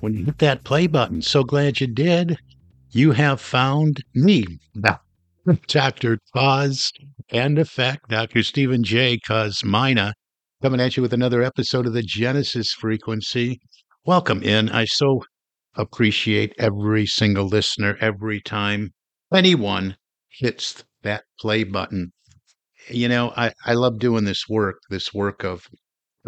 when 0.00 0.14
you 0.14 0.24
hit 0.24 0.38
that 0.38 0.64
play 0.64 0.86
button. 0.86 1.22
So 1.22 1.44
glad 1.44 1.80
you 1.80 1.86
did. 1.86 2.38
You 2.90 3.12
have 3.12 3.40
found 3.40 4.02
me, 4.14 4.44
Dr. 5.66 6.18
Cause 6.34 6.90
and 7.30 7.58
Effect, 7.58 8.08
Dr. 8.08 8.42
Stephen 8.42 8.82
J. 8.82 9.18
Kosmyna, 9.18 10.12
coming 10.62 10.80
at 10.80 10.96
you 10.96 11.02
with 11.02 11.12
another 11.12 11.42
episode 11.42 11.86
of 11.86 11.92
the 11.92 12.02
Genesis 12.02 12.72
Frequency. 12.72 13.60
Welcome 14.06 14.42
in. 14.42 14.70
I 14.70 14.86
so 14.86 15.22
appreciate 15.74 16.54
every 16.58 17.06
single 17.06 17.46
listener 17.46 17.96
every 18.00 18.40
time 18.40 18.90
anyone 19.34 19.96
hits 20.30 20.82
that 21.02 21.24
play 21.38 21.64
button. 21.64 22.12
You 22.88 23.08
know, 23.08 23.32
I, 23.36 23.52
I 23.66 23.74
love 23.74 23.98
doing 23.98 24.24
this 24.24 24.48
work, 24.48 24.78
this 24.88 25.12
work 25.12 25.44
of 25.44 25.66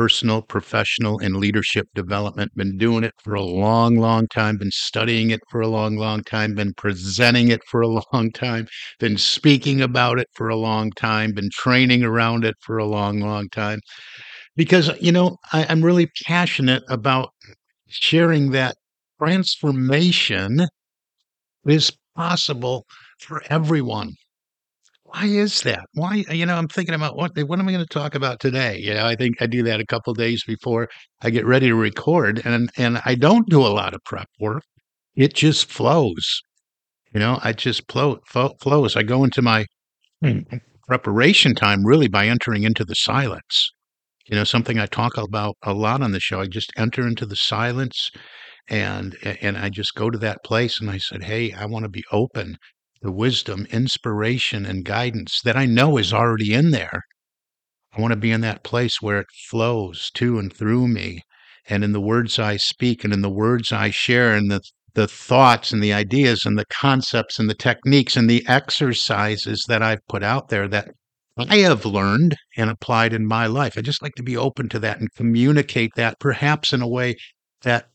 personal, 0.01 0.41
professional, 0.41 1.19
and 1.19 1.37
leadership 1.37 1.87
development. 1.95 2.51
Been 2.57 2.79
doing 2.79 3.05
it 3.05 3.13
for 3.23 3.35
a 3.35 3.43
long, 3.43 3.97
long 3.97 4.27
time, 4.29 4.57
been 4.57 4.71
studying 4.71 5.29
it 5.29 5.41
for 5.51 5.61
a 5.61 5.69
long, 5.69 5.99
long 5.99 6.25
time, 6.25 6.55
been 6.55 6.73
presenting 6.73 7.49
it 7.49 7.61
for 7.67 7.83
a 7.83 7.87
long 8.15 8.33
time, 8.33 8.67
been 8.99 9.19
speaking 9.19 9.83
about 9.83 10.19
it 10.19 10.29
for 10.33 10.49
a 10.49 10.57
long 10.57 10.91
time, 10.93 11.33
been 11.35 11.51
training 11.53 12.03
around 12.03 12.47
it 12.47 12.55
for 12.63 12.79
a 12.79 12.87
long, 12.87 13.21
long 13.21 13.51
time. 13.51 13.79
Because, 14.57 14.91
you 15.03 15.13
know, 15.13 15.37
I, 15.53 15.67
I'm 15.69 15.85
really 15.85 16.09
passionate 16.25 16.83
about 16.89 17.29
sharing 17.89 18.53
that 18.53 18.77
transformation 19.23 20.67
is 21.67 21.93
possible 22.17 22.87
for 23.19 23.43
everyone 23.51 24.15
why 25.13 25.27
is 25.27 25.63
that? 25.63 25.87
Why, 25.95 26.25
you 26.31 26.47
know, 26.47 26.57
I'm 26.57 26.69
thinking 26.69 26.95
about 26.95 27.17
what 27.17 27.33
what 27.47 27.59
am 27.59 27.69
I 27.69 27.73
going 27.73 27.85
to 27.85 27.95
talk 27.95 28.15
about 28.15 28.39
today? 28.41 28.79
You 28.79 28.95
know, 28.95 29.07
I 29.07 29.17
think 29.17 29.41
I 29.41 29.47
do 29.47 29.63
that 29.65 29.81
a 29.81 29.87
couple 29.87 30.15
days 30.15 30.45
before 30.45 30.89
I 31.23 31.31
get 31.31 31.47
ready 31.47 31.69
to 31.69 31.75
record, 31.75 32.41
and 32.45 32.71
and 32.77 33.01
I 33.05 33.15
don't 33.17 33.49
do 33.49 33.61
a 33.61 33.69
lot 33.69 33.95
of 33.95 34.05
prep 34.05 34.29
work. 34.39 34.63
It 35.17 35.35
just 35.35 35.71
flows. 35.71 36.43
You 37.13 37.21
know, 37.21 37.41
I 37.43 37.53
just 37.53 37.91
flow, 37.91 38.19
flow 38.29 38.53
flows. 38.61 38.97
I 38.97 39.03
go 39.03 39.25
into 39.25 39.43
my 39.43 39.67
hmm. 40.23 40.41
preparation 40.87 41.55
time 41.55 41.85
really 41.85 42.09
by 42.09 42.29
entering 42.29 42.63
into 42.63 42.85
the 42.85 42.95
silence. 42.95 43.73
You 44.27 44.37
know, 44.37 44.45
something 44.45 44.79
I 44.79 44.87
talk 44.87 45.17
about 45.17 45.57
a 45.63 45.75
lot 45.75 46.03
on 46.03 46.13
the 46.13 46.21
show. 46.21 46.41
I 46.41 46.47
just 46.47 46.73
enter 46.77 47.07
into 47.07 47.27
the 47.27 47.37
silence 47.37 48.11
and 48.69 49.17
and 49.25 49.59
I 49.59 49.71
just 49.71 49.95
go 49.95 50.09
to 50.11 50.19
that 50.19 50.45
place 50.45 50.81
and 50.81 50.89
I 50.89 50.99
said, 50.99 51.25
"Hey, 51.25 51.53
I 51.53 51.67
want 51.67 51.85
to 51.85 51.89
be 51.89 52.05
open 52.13 52.57
the 53.03 53.13
wisdom, 53.13 53.67
inspiration, 53.71 54.67
and 54.67 54.85
guidance 54.85 55.41
that 55.43 55.57
I 55.57 55.67
know 55.67 55.97
is 55.97 56.13
already 56.13 56.53
in 56.53 56.71
there. 56.71 57.03
I 57.93 58.01
want 58.01 58.13
to 58.13 58.17
be 58.17 58.31
in 58.31 58.41
that 58.43 58.63
place 58.63 59.01
where 59.01 59.21
it 59.21 59.27
flows 59.49 60.11
to 60.15 60.39
and 60.39 60.53
through 60.53 60.89
me. 60.89 61.23
And 61.69 61.83
in 61.85 61.93
the 61.93 62.01
words 62.01 62.39
I 62.39 62.57
speak 62.57 63.05
and 63.05 63.13
in 63.13 63.23
the 63.23 63.31
words 63.31 63.73
I 63.73 63.91
share 63.91 64.35
and 64.35 64.51
the, 64.51 64.61
the 64.95 65.09
thoughts 65.09 65.73
and 65.73 65.83
the 65.83 65.93
ideas 65.93 66.45
and 66.45 66.59
the 66.59 66.67
concepts 66.67 67.39
and 67.39 67.49
the 67.49 67.55
techniques 67.55 68.17
and 68.17 68.29
the 68.29 68.47
exercises 68.47 69.65
that 69.69 69.83
I've 69.83 70.07
put 70.09 70.23
out 70.23 70.49
there 70.49 70.69
that 70.69 70.91
I 71.37 71.59
have 71.59 71.85
learned 71.85 72.37
and 72.57 72.71
applied 72.71 73.13
in 73.13 73.27
my 73.27 73.47
life. 73.47 73.79
I 73.79 73.83
just 73.83 74.03
like 74.03 74.15
to 74.17 74.23
be 74.23 74.37
open 74.37 74.69
to 74.71 74.79
that 74.81 75.01
and 75.01 75.13
communicate 75.15 75.93
that 75.97 76.19
perhaps 76.21 76.73
in 76.73 76.83
a 76.83 76.89
way 76.89 77.17
that 77.63 77.90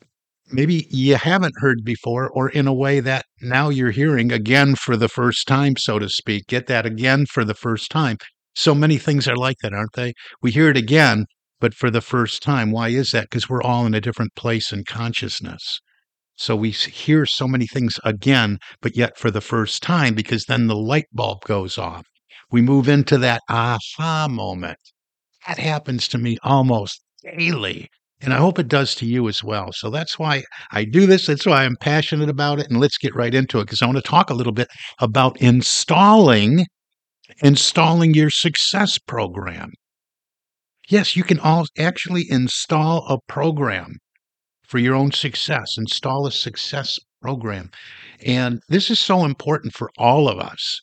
maybe 0.52 0.88
you 0.90 1.16
haven't 1.16 1.56
heard 1.60 1.84
before 1.84 2.30
or 2.30 2.50
in 2.50 2.68
a 2.68 2.74
way 2.74 3.00
that 3.00 3.26
now 3.42 3.70
you're 3.70 3.92
hearing 3.92 4.32
again 4.32 4.76
for 4.76 4.96
the 4.96 5.10
first 5.10 5.48
time, 5.48 5.76
so 5.78 6.00
to 6.00 6.10
speak. 6.10 6.48
Get 6.48 6.68
that 6.68 6.86
again 6.86 7.26
for 7.26 7.44
the 7.44 7.54
first 7.54 7.90
time. 7.90 8.18
So 8.54 8.74
many 8.74 8.98
things 8.98 9.28
are 9.28 9.36
like 9.36 9.58
that, 9.62 9.74
aren't 9.74 9.94
they? 9.94 10.14
We 10.42 10.52
hear 10.52 10.70
it 10.70 10.78
again, 10.78 11.26
but 11.60 11.74
for 11.74 11.90
the 11.90 12.02
first 12.02 12.42
time. 12.42 12.72
Why 12.72 12.90
is 12.90 13.12
that? 13.12 13.30
Because 13.30 13.50
we're 13.50 13.64
all 13.64 13.86
in 13.86 13.94
a 13.94 14.02
different 14.02 14.36
place 14.36 14.72
in 14.72 14.84
consciousness. 14.84 15.80
So 16.38 16.56
we 16.56 16.72
hear 16.72 17.26
so 17.26 17.48
many 17.48 17.66
things 17.66 18.00
again, 18.04 18.60
but 18.82 18.96
yet 18.96 19.18
for 19.18 19.32
the 19.32 19.42
first 19.42 19.82
time, 19.82 20.16
because 20.16 20.46
then 20.46 20.68
the 20.68 20.76
light 20.76 21.08
bulb 21.14 21.44
goes 21.46 21.78
off. 21.78 22.06
We 22.52 22.62
move 22.62 22.88
into 22.90 23.18
that 23.20 23.42
aha 23.50 24.28
moment. 24.30 24.80
That 25.48 25.58
happens 25.58 26.08
to 26.10 26.18
me 26.18 26.38
almost 26.44 27.02
daily. 27.24 27.90
And 28.26 28.34
I 28.34 28.38
hope 28.38 28.58
it 28.58 28.68
does 28.68 28.96
to 28.96 29.06
you 29.06 29.30
as 29.30 29.44
well. 29.44 29.72
So 29.72 29.92
that's 29.92 30.18
why 30.18 30.44
I 30.72 30.84
do 30.84 31.06
this. 31.06 31.28
That's 31.28 31.46
why 31.46 31.64
I'm 31.64 31.78
passionate 31.80 32.28
about 32.28 32.60
it. 32.60 32.68
And 32.70 32.80
let's 32.80 32.98
get 32.98 33.16
right 33.16 33.34
into 33.34 33.60
it 33.60 33.66
because 33.66 33.82
I 33.82 33.86
want 33.86 33.98
to 33.98 34.02
talk 34.02 34.32
a 34.32 34.34
little 34.34 34.52
bit 34.52 34.68
about 35.00 35.40
installing 35.40 36.66
installing 37.42 38.14
your 38.14 38.30
success 38.30 38.98
program. 38.98 39.72
Yes, 40.90 41.16
you 41.16 41.24
can 41.24 41.40
all 41.40 41.66
actually 41.78 42.26
install 42.30 43.06
a 43.08 43.18
program 43.28 43.98
for 44.68 44.78
your 44.78 44.96
own 44.96 45.12
success. 45.12 45.76
Install 45.78 46.28
a 46.28 46.32
success 46.32 47.00
program. 47.22 47.72
And 48.24 48.62
this 48.70 48.90
is 48.92 49.00
so 49.00 49.26
important 49.26 49.74
for 49.74 49.90
all 49.98 50.28
of 50.28 50.40
us, 50.40 50.80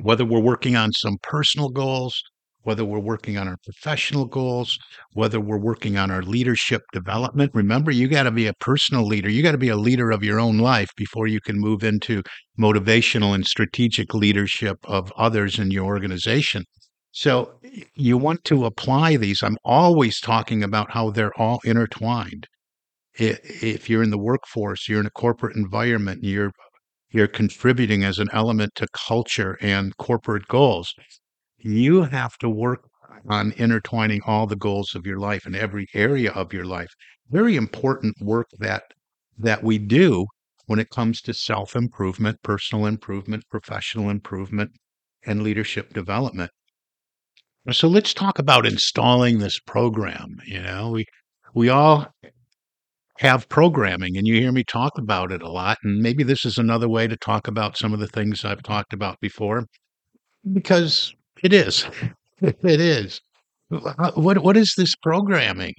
whether 0.00 0.24
we're 0.24 0.40
working 0.40 0.76
on 0.76 0.92
some 0.92 1.18
personal 1.22 1.68
goals, 1.68 2.20
whether 2.64 2.84
we're 2.84 2.98
working 2.98 3.38
on 3.38 3.46
our 3.46 3.56
professional 3.62 4.24
goals, 4.24 4.76
whether 5.12 5.38
we're 5.38 5.58
working 5.58 5.96
on 5.96 6.10
our 6.10 6.22
leadership 6.22 6.82
development. 6.92 7.52
Remember, 7.54 7.90
you 7.90 8.08
got 8.08 8.24
to 8.24 8.30
be 8.30 8.46
a 8.46 8.54
personal 8.54 9.06
leader. 9.06 9.30
You 9.30 9.42
got 9.42 9.52
to 9.52 9.58
be 9.58 9.68
a 9.68 9.76
leader 9.76 10.10
of 10.10 10.24
your 10.24 10.40
own 10.40 10.58
life 10.58 10.90
before 10.96 11.26
you 11.26 11.40
can 11.40 11.58
move 11.58 11.84
into 11.84 12.22
motivational 12.58 13.34
and 13.34 13.46
strategic 13.46 14.12
leadership 14.14 14.78
of 14.84 15.12
others 15.16 15.58
in 15.58 15.70
your 15.70 15.84
organization. 15.84 16.64
So 17.12 17.52
you 17.94 18.18
want 18.18 18.42
to 18.44 18.64
apply 18.64 19.16
these. 19.16 19.42
I'm 19.42 19.56
always 19.64 20.20
talking 20.20 20.64
about 20.64 20.90
how 20.90 21.10
they're 21.10 21.38
all 21.38 21.60
intertwined. 21.64 22.48
If 23.16 23.88
you're 23.88 24.02
in 24.02 24.10
the 24.10 24.18
workforce, 24.18 24.88
you're 24.88 24.98
in 24.98 25.06
a 25.06 25.10
corporate 25.10 25.54
environment, 25.54 26.24
you're 26.24 26.50
you're 27.10 27.28
contributing 27.28 28.02
as 28.02 28.18
an 28.18 28.26
element 28.32 28.74
to 28.74 28.88
culture 28.92 29.56
and 29.60 29.96
corporate 29.98 30.48
goals 30.48 30.92
you 31.64 32.02
have 32.02 32.36
to 32.38 32.48
work 32.48 32.88
on 33.28 33.52
intertwining 33.52 34.20
all 34.26 34.46
the 34.46 34.56
goals 34.56 34.94
of 34.94 35.06
your 35.06 35.18
life 35.18 35.46
in 35.46 35.54
every 35.54 35.86
area 35.94 36.30
of 36.32 36.52
your 36.52 36.66
life. 36.66 36.90
Very 37.30 37.56
important 37.56 38.14
work 38.20 38.48
that 38.58 38.82
that 39.38 39.62
we 39.64 39.78
do 39.78 40.26
when 40.66 40.78
it 40.78 40.90
comes 40.90 41.20
to 41.22 41.34
self-improvement, 41.34 42.38
personal 42.42 42.86
improvement, 42.86 43.44
professional 43.50 44.10
improvement, 44.10 44.70
and 45.26 45.42
leadership 45.42 45.92
development. 45.92 46.50
So 47.72 47.88
let's 47.88 48.14
talk 48.14 48.38
about 48.38 48.66
installing 48.66 49.38
this 49.38 49.58
program. 49.58 50.36
You 50.46 50.62
know, 50.62 50.90
we 50.90 51.06
we 51.54 51.70
all 51.70 52.06
have 53.18 53.48
programming 53.48 54.16
and 54.16 54.26
you 54.26 54.34
hear 54.34 54.52
me 54.52 54.64
talk 54.64 54.98
about 54.98 55.32
it 55.32 55.40
a 55.40 55.48
lot 55.48 55.78
and 55.84 56.02
maybe 56.02 56.24
this 56.24 56.44
is 56.44 56.58
another 56.58 56.88
way 56.88 57.06
to 57.06 57.16
talk 57.16 57.46
about 57.46 57.76
some 57.76 57.94
of 57.94 58.00
the 58.00 58.08
things 58.08 58.44
I've 58.44 58.62
talked 58.64 58.92
about 58.92 59.20
before 59.20 59.66
because 60.52 61.14
it 61.44 61.52
is. 61.52 61.86
It 62.40 62.80
is. 62.80 63.20
What 63.68 64.42
what 64.42 64.56
is 64.56 64.74
this 64.76 64.94
programming? 64.96 65.74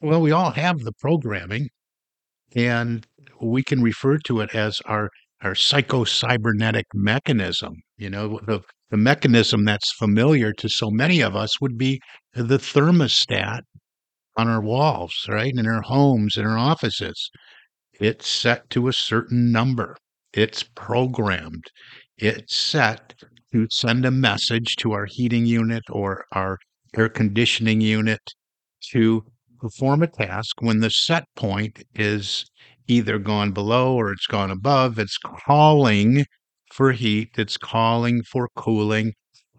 Well, 0.00 0.20
we 0.20 0.32
all 0.32 0.52
have 0.52 0.80
the 0.80 0.92
programming, 0.92 1.68
and 2.56 3.06
we 3.40 3.62
can 3.62 3.82
refer 3.82 4.18
to 4.18 4.40
it 4.40 4.54
as 4.54 4.80
our 4.86 5.10
our 5.42 5.54
psycho-cybernetic 5.54 6.86
mechanism. 6.94 7.74
You 7.98 8.10
know, 8.10 8.40
the 8.46 8.62
the 8.90 8.96
mechanism 8.96 9.64
that's 9.64 9.92
familiar 9.92 10.52
to 10.54 10.68
so 10.68 10.90
many 10.90 11.20
of 11.20 11.36
us 11.36 11.60
would 11.60 11.76
be 11.76 12.00
the 12.34 12.58
thermostat 12.58 13.62
on 14.36 14.48
our 14.48 14.62
walls, 14.62 15.26
right? 15.28 15.52
In 15.54 15.66
our 15.66 15.82
homes, 15.82 16.36
in 16.36 16.46
our 16.46 16.58
offices. 16.58 17.30
It's 18.00 18.28
set 18.28 18.70
to 18.70 18.88
a 18.88 18.92
certain 18.92 19.52
number. 19.52 19.96
It's 20.32 20.62
programmed. 20.62 21.64
It's 22.16 22.56
set 22.56 23.14
to 23.52 23.66
send 23.70 24.04
a 24.04 24.10
message 24.10 24.76
to 24.76 24.92
our 24.92 25.06
heating 25.06 25.46
unit 25.46 25.82
or 25.90 26.24
our 26.32 26.58
air 26.96 27.08
conditioning 27.08 27.80
unit 27.80 28.20
to 28.90 29.24
perform 29.60 30.02
a 30.02 30.06
task 30.06 30.60
when 30.60 30.80
the 30.80 30.90
set 30.90 31.24
point 31.36 31.82
is 31.94 32.44
either 32.88 33.18
gone 33.18 33.52
below 33.52 33.94
or 33.94 34.12
it's 34.12 34.26
gone 34.26 34.50
above. 34.50 34.98
It's 34.98 35.18
calling 35.46 36.24
for 36.72 36.92
heat, 36.92 37.30
it's 37.36 37.56
calling 37.56 38.22
for 38.22 38.48
cooling, 38.56 39.12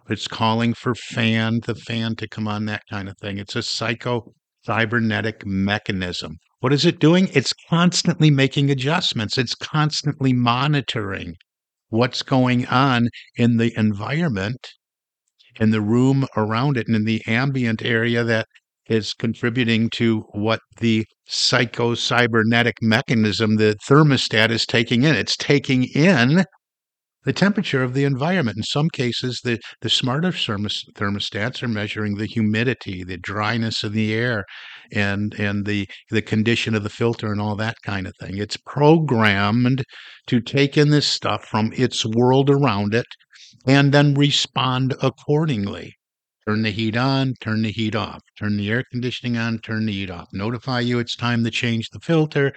it's 0.10 0.28
calling 0.28 0.74
for 0.74 0.96
fan, 0.96 1.62
the 1.66 1.76
fan 1.76 2.16
to 2.18 2.28
come 2.28 2.48
on, 2.48 2.66
that 2.66 2.84
kind 2.90 3.08
of 3.08 3.18
thing. 3.20 3.38
It's 3.38 3.56
a 3.56 3.64
psycho 3.64 4.34
cybernetic 4.64 5.46
mechanism. 5.46 6.38
What 6.60 6.74
is 6.74 6.86
it 6.86 7.00
doing? 7.00 7.30
It's 7.34 7.54
constantly 7.70 8.32
making 8.32 8.70
adjustments. 8.70 9.38
It's 9.38 9.56
constantly 9.56 10.34
monitoring 10.34 11.36
what's 11.94 12.24
going 12.24 12.66
on 12.66 13.08
in 13.36 13.58
the 13.58 13.72
environment, 13.78 14.74
in 15.60 15.70
the 15.70 15.82
room 15.82 16.26
around 16.36 16.76
it, 16.76 16.88
and 16.88 16.96
in 16.96 17.06
the 17.06 17.22
ambient 17.28 17.84
area 17.84 18.24
that 18.24 18.48
is 18.88 19.14
contributing 19.14 19.90
to 19.92 20.22
what 20.32 20.60
the 20.80 21.06
psycho 21.26 21.94
cybernetic 21.94 22.76
mechanism, 22.82 23.58
the 23.58 23.78
thermostat, 23.88 24.50
is 24.50 24.66
taking 24.66 25.04
in. 25.04 25.16
It's 25.16 25.38
taking 25.38 25.84
in 25.84 26.44
the 27.26 27.34
temperature 27.34 27.84
of 27.84 27.94
the 27.94 28.04
environment. 28.04 28.58
In 28.58 28.64
some 28.64 28.90
cases, 28.90 29.42
the, 29.44 29.60
the 29.82 29.90
smarter 29.90 30.32
thermostats 30.32 31.64
are 31.64 31.68
measuring 31.68 32.16
the 32.16 32.26
humidity, 32.26 33.04
the 33.04 33.18
dryness 33.18 33.84
of 33.84 33.94
the 33.94 34.14
air, 34.14 34.46
and 34.92 35.34
and 35.36 35.66
the 35.66 35.88
the 36.10 36.22
condition 36.22 36.76
of 36.76 36.84
the 36.84 36.90
filter 36.90 37.32
and 37.32 37.42
all 37.42 37.56
that 37.56 37.78
kind 37.84 38.08
of 38.08 38.14
thing. 38.20 38.38
It's 38.38 38.58
programmed 38.58 39.84
to 40.28 40.40
take 40.40 40.78
in 40.78 40.90
this 40.90 41.08
stuff 41.08 41.46
from 41.46 41.72
its 41.76 42.06
world 42.06 42.50
around 42.50 42.94
it 42.94 43.08
and 43.66 43.92
then 43.94 44.14
respond 44.14 44.96
accordingly. 45.02 45.94
Turn 46.48 46.64
the 46.64 46.72
heat 46.72 46.98
on, 46.98 47.36
turn 47.40 47.62
the 47.62 47.72
heat 47.72 47.96
off, 47.96 48.22
turn 48.38 48.58
the 48.58 48.70
air 48.70 48.84
conditioning 48.92 49.38
on, 49.38 49.60
turn 49.60 49.86
the 49.86 49.94
heat 49.94 50.12
off. 50.12 50.28
Notify 50.34 50.82
you 50.82 51.00
it's 51.00 51.16
time 51.16 51.44
to 51.46 51.52
change 51.52 51.90
the 51.90 52.02
filter 52.02 52.52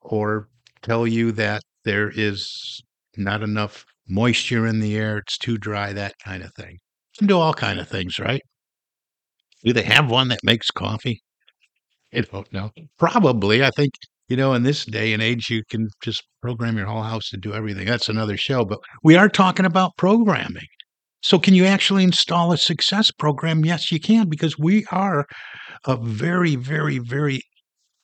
or 0.00 0.48
tell 0.82 1.06
you 1.06 1.30
that 1.32 1.62
there 1.84 2.10
is 2.10 2.82
not 3.16 3.42
enough 3.42 3.84
moisture 4.08 4.66
in 4.66 4.80
the 4.80 4.96
air, 4.96 5.18
it's 5.18 5.38
too 5.38 5.58
dry, 5.58 5.92
that 5.92 6.14
kind 6.24 6.42
of 6.42 6.52
thing. 6.54 6.78
Can 7.18 7.26
do 7.26 7.38
all 7.38 7.54
kind 7.54 7.80
of 7.80 7.88
things, 7.88 8.18
right? 8.18 8.42
Do 9.64 9.72
they 9.72 9.82
have 9.82 10.10
one 10.10 10.28
that 10.28 10.40
makes 10.44 10.70
coffee? 10.70 11.20
I 12.14 12.20
don't 12.20 12.50
know. 12.52 12.70
Probably. 12.98 13.64
I 13.64 13.70
think, 13.70 13.92
you 14.28 14.36
know, 14.36 14.54
in 14.54 14.62
this 14.62 14.84
day 14.84 15.12
and 15.12 15.22
age, 15.22 15.50
you 15.50 15.62
can 15.68 15.88
just 16.02 16.22
program 16.40 16.76
your 16.76 16.86
whole 16.86 17.02
house 17.02 17.28
to 17.30 17.36
do 17.36 17.52
everything. 17.52 17.86
That's 17.86 18.08
another 18.08 18.36
show. 18.36 18.64
But 18.64 18.78
we 19.02 19.16
are 19.16 19.28
talking 19.28 19.66
about 19.66 19.96
programming. 19.96 20.66
So, 21.20 21.38
can 21.38 21.54
you 21.54 21.64
actually 21.64 22.04
install 22.04 22.52
a 22.52 22.56
success 22.56 23.10
program? 23.10 23.64
Yes, 23.64 23.90
you 23.90 23.98
can, 23.98 24.28
because 24.28 24.56
we 24.56 24.86
are 24.92 25.26
a 25.84 25.96
very, 25.96 26.54
very, 26.54 26.98
very 26.98 27.40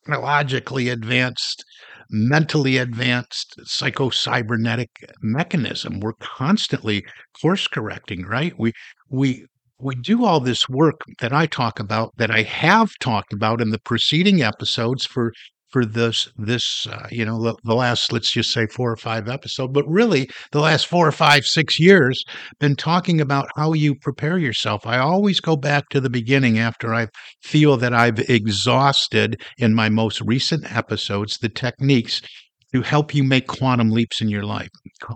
technologically 0.05 0.89
advanced 0.89 1.65
mentally 2.11 2.79
advanced 2.79 3.55
psycho 3.65 4.11
cybernetic 4.11 4.91
mechanism. 5.23 6.01
We're 6.01 6.15
constantly 6.15 7.05
course 7.41 7.67
correcting, 7.67 8.25
right? 8.27 8.55
We 8.59 8.73
we 9.11 9.47
we 9.81 9.95
do 9.97 10.25
all 10.25 10.41
this 10.41 10.69
work 10.69 11.01
that 11.21 11.33
I 11.33 11.47
talk 11.47 11.81
about 11.81 12.17
that 12.17 12.31
I 12.31 12.43
have 12.43 12.93
talked 13.01 13.33
about 13.33 13.61
in 13.61 13.71
the 13.71 13.81
preceding 13.81 14.43
episodes 14.43 15.05
for 15.05 15.33
for 15.75 15.85
this 15.85 16.29
this 16.37 16.87
uh, 16.87 17.09
you 17.11 17.25
know 17.25 17.43
the, 17.43 17.57
the, 17.65 17.75
last 17.75 18.13
let's 18.13 18.31
just 18.31 18.53
say 18.53 18.65
four 18.69 18.93
or 18.93 18.97
five 18.97 19.29
episodes 19.29 19.73
but 19.73 19.85
really 19.89 20.31
the 20.53 20.61
last 20.61 20.87
four 20.87 21.05
or 21.05 21.11
five 21.11 21.45
six 21.45 21.81
years 21.81 22.23
been 22.61 22.77
talking 22.77 23.21
about 23.21 23.49
how 23.57 23.73
you 23.73 23.97
prepare 23.97 24.39
yourself. 24.39 24.87
I 24.87 24.99
always 24.99 25.41
go 25.41 25.57
back 25.57 25.89
to 25.89 26.01
the 26.01 26.09
beginning 26.09 26.61
after 26.61 26.95
i 26.95 27.09
feel 27.43 27.77
that 27.77 27.93
i've 27.93 28.21
exhausted 28.31 29.43
in 29.59 29.75
my 29.75 29.89
most 29.89 30.21
recent 30.21 30.65
episodes 30.77 31.39
the 31.39 31.49
techniques 31.49 32.23
to 32.73 32.83
help 32.83 33.13
you 33.13 33.25
make 33.25 33.49
quantum 33.49 33.91
leaps 33.91 34.21
in 34.21 34.29
your 34.29 34.45
life 34.45 34.71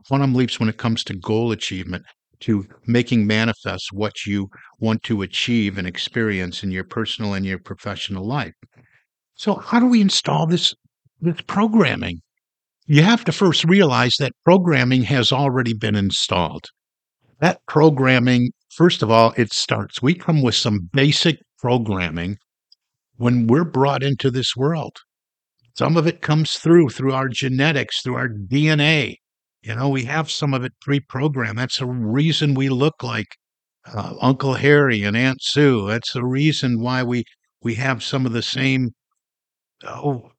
quantum 0.08 0.34
leaps 0.34 0.58
when 0.58 0.68
it 0.68 0.76
comes 0.76 1.04
to 1.04 1.14
goal 1.14 1.52
achievement 1.52 2.02
to 2.40 2.66
making 2.84 3.28
manifest 3.28 3.90
what 3.92 4.26
you 4.26 4.48
want 4.80 5.04
to 5.04 5.22
achieve 5.22 5.78
and 5.78 5.86
experience 5.86 6.64
in 6.64 6.72
your 6.72 6.84
personal 6.84 7.32
and 7.34 7.46
your 7.46 7.60
professional 7.60 8.26
life 8.26 8.54
so 9.38 9.54
how 9.54 9.78
do 9.78 9.86
we 9.86 10.00
install 10.00 10.46
this 10.46 10.74
this 11.20 11.40
programming? 11.46 12.20
You 12.86 13.02
have 13.02 13.24
to 13.24 13.32
first 13.32 13.64
realize 13.64 14.14
that 14.18 14.32
programming 14.44 15.02
has 15.02 15.30
already 15.30 15.74
been 15.74 15.94
installed. 15.94 16.66
That 17.40 17.60
programming, 17.66 18.50
first 18.74 19.02
of 19.02 19.10
all, 19.10 19.32
it 19.36 19.52
starts. 19.52 20.02
We 20.02 20.14
come 20.14 20.42
with 20.42 20.56
some 20.56 20.88
basic 20.92 21.36
programming 21.58 22.38
when 23.16 23.46
we're 23.46 23.64
brought 23.64 24.02
into 24.02 24.30
this 24.30 24.56
world. 24.56 24.96
Some 25.76 25.96
of 25.96 26.08
it 26.08 26.20
comes 26.20 26.54
through 26.54 26.88
through 26.88 27.12
our 27.12 27.28
genetics, 27.28 28.02
through 28.02 28.16
our 28.16 28.28
DNA. 28.28 29.16
You 29.62 29.76
know, 29.76 29.88
we 29.88 30.04
have 30.04 30.32
some 30.32 30.52
of 30.52 30.64
it 30.64 30.72
pre-programmed. 30.80 31.58
That's 31.58 31.78
the 31.78 31.86
reason 31.86 32.54
we 32.54 32.70
look 32.70 33.04
like 33.04 33.36
uh, 33.86 34.14
Uncle 34.20 34.54
Harry 34.54 35.04
and 35.04 35.16
Aunt 35.16 35.38
Sue. 35.40 35.86
That's 35.86 36.12
the 36.12 36.24
reason 36.24 36.80
why 36.80 37.04
we 37.04 37.22
we 37.62 37.76
have 37.76 38.02
some 38.02 38.26
of 38.26 38.32
the 38.32 38.42
same 38.42 38.90
oh, 39.84 40.30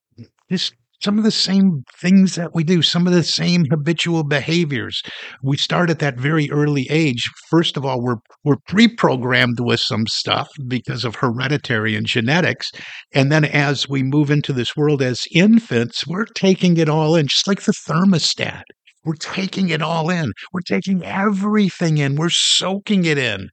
just 0.49 0.73
some 1.01 1.17
of 1.17 1.23
the 1.23 1.31
same 1.31 1.83
things 1.97 2.35
that 2.35 2.53
we 2.53 2.63
do, 2.63 2.81
some 2.81 3.07
of 3.07 3.13
the 3.13 3.23
same 3.23 3.65
habitual 3.69 4.23
behaviors. 4.23 5.01
We 5.41 5.55
start 5.55 5.89
at 5.89 5.99
that 5.99 6.19
very 6.19 6.51
early 6.51 6.87
age. 6.89 7.29
First 7.49 7.77
of 7.77 7.85
all, 7.85 8.01
we're 8.01 8.17
we're 8.43 8.57
pre-programmed 8.67 9.59
with 9.59 9.79
some 9.79 10.07
stuff 10.07 10.49
because 10.67 11.05
of 11.05 11.15
hereditary 11.15 11.95
and 11.95 12.05
genetics. 12.05 12.71
And 13.13 13.31
then 13.31 13.45
as 13.45 13.87
we 13.87 14.03
move 14.03 14.29
into 14.29 14.53
this 14.53 14.75
world 14.75 15.01
as 15.01 15.25
infants, 15.33 16.05
we're 16.05 16.25
taking 16.25 16.77
it 16.77 16.89
all 16.89 17.15
in, 17.15 17.27
just 17.27 17.47
like 17.47 17.61
the 17.61 17.73
thermostat. 17.87 18.63
We're 19.05 19.15
taking 19.15 19.69
it 19.69 19.81
all 19.81 20.09
in. 20.09 20.33
We're 20.51 20.61
taking 20.61 21.03
everything 21.03 21.97
in. 21.97 22.15
We're 22.15 22.29
soaking 22.29 23.05
it 23.05 23.17
in. 23.17 23.49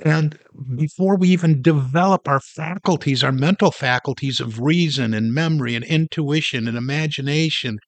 And 0.00 0.38
before 0.76 1.16
we 1.16 1.28
even 1.28 1.62
develop 1.62 2.26
our 2.26 2.40
faculties, 2.40 3.22
our 3.22 3.32
mental 3.32 3.70
faculties 3.70 4.40
of 4.40 4.60
reason 4.60 5.14
and 5.14 5.32
memory 5.32 5.74
and 5.76 5.84
intuition 5.84 6.66
and 6.66 6.76
imagination 6.76 7.78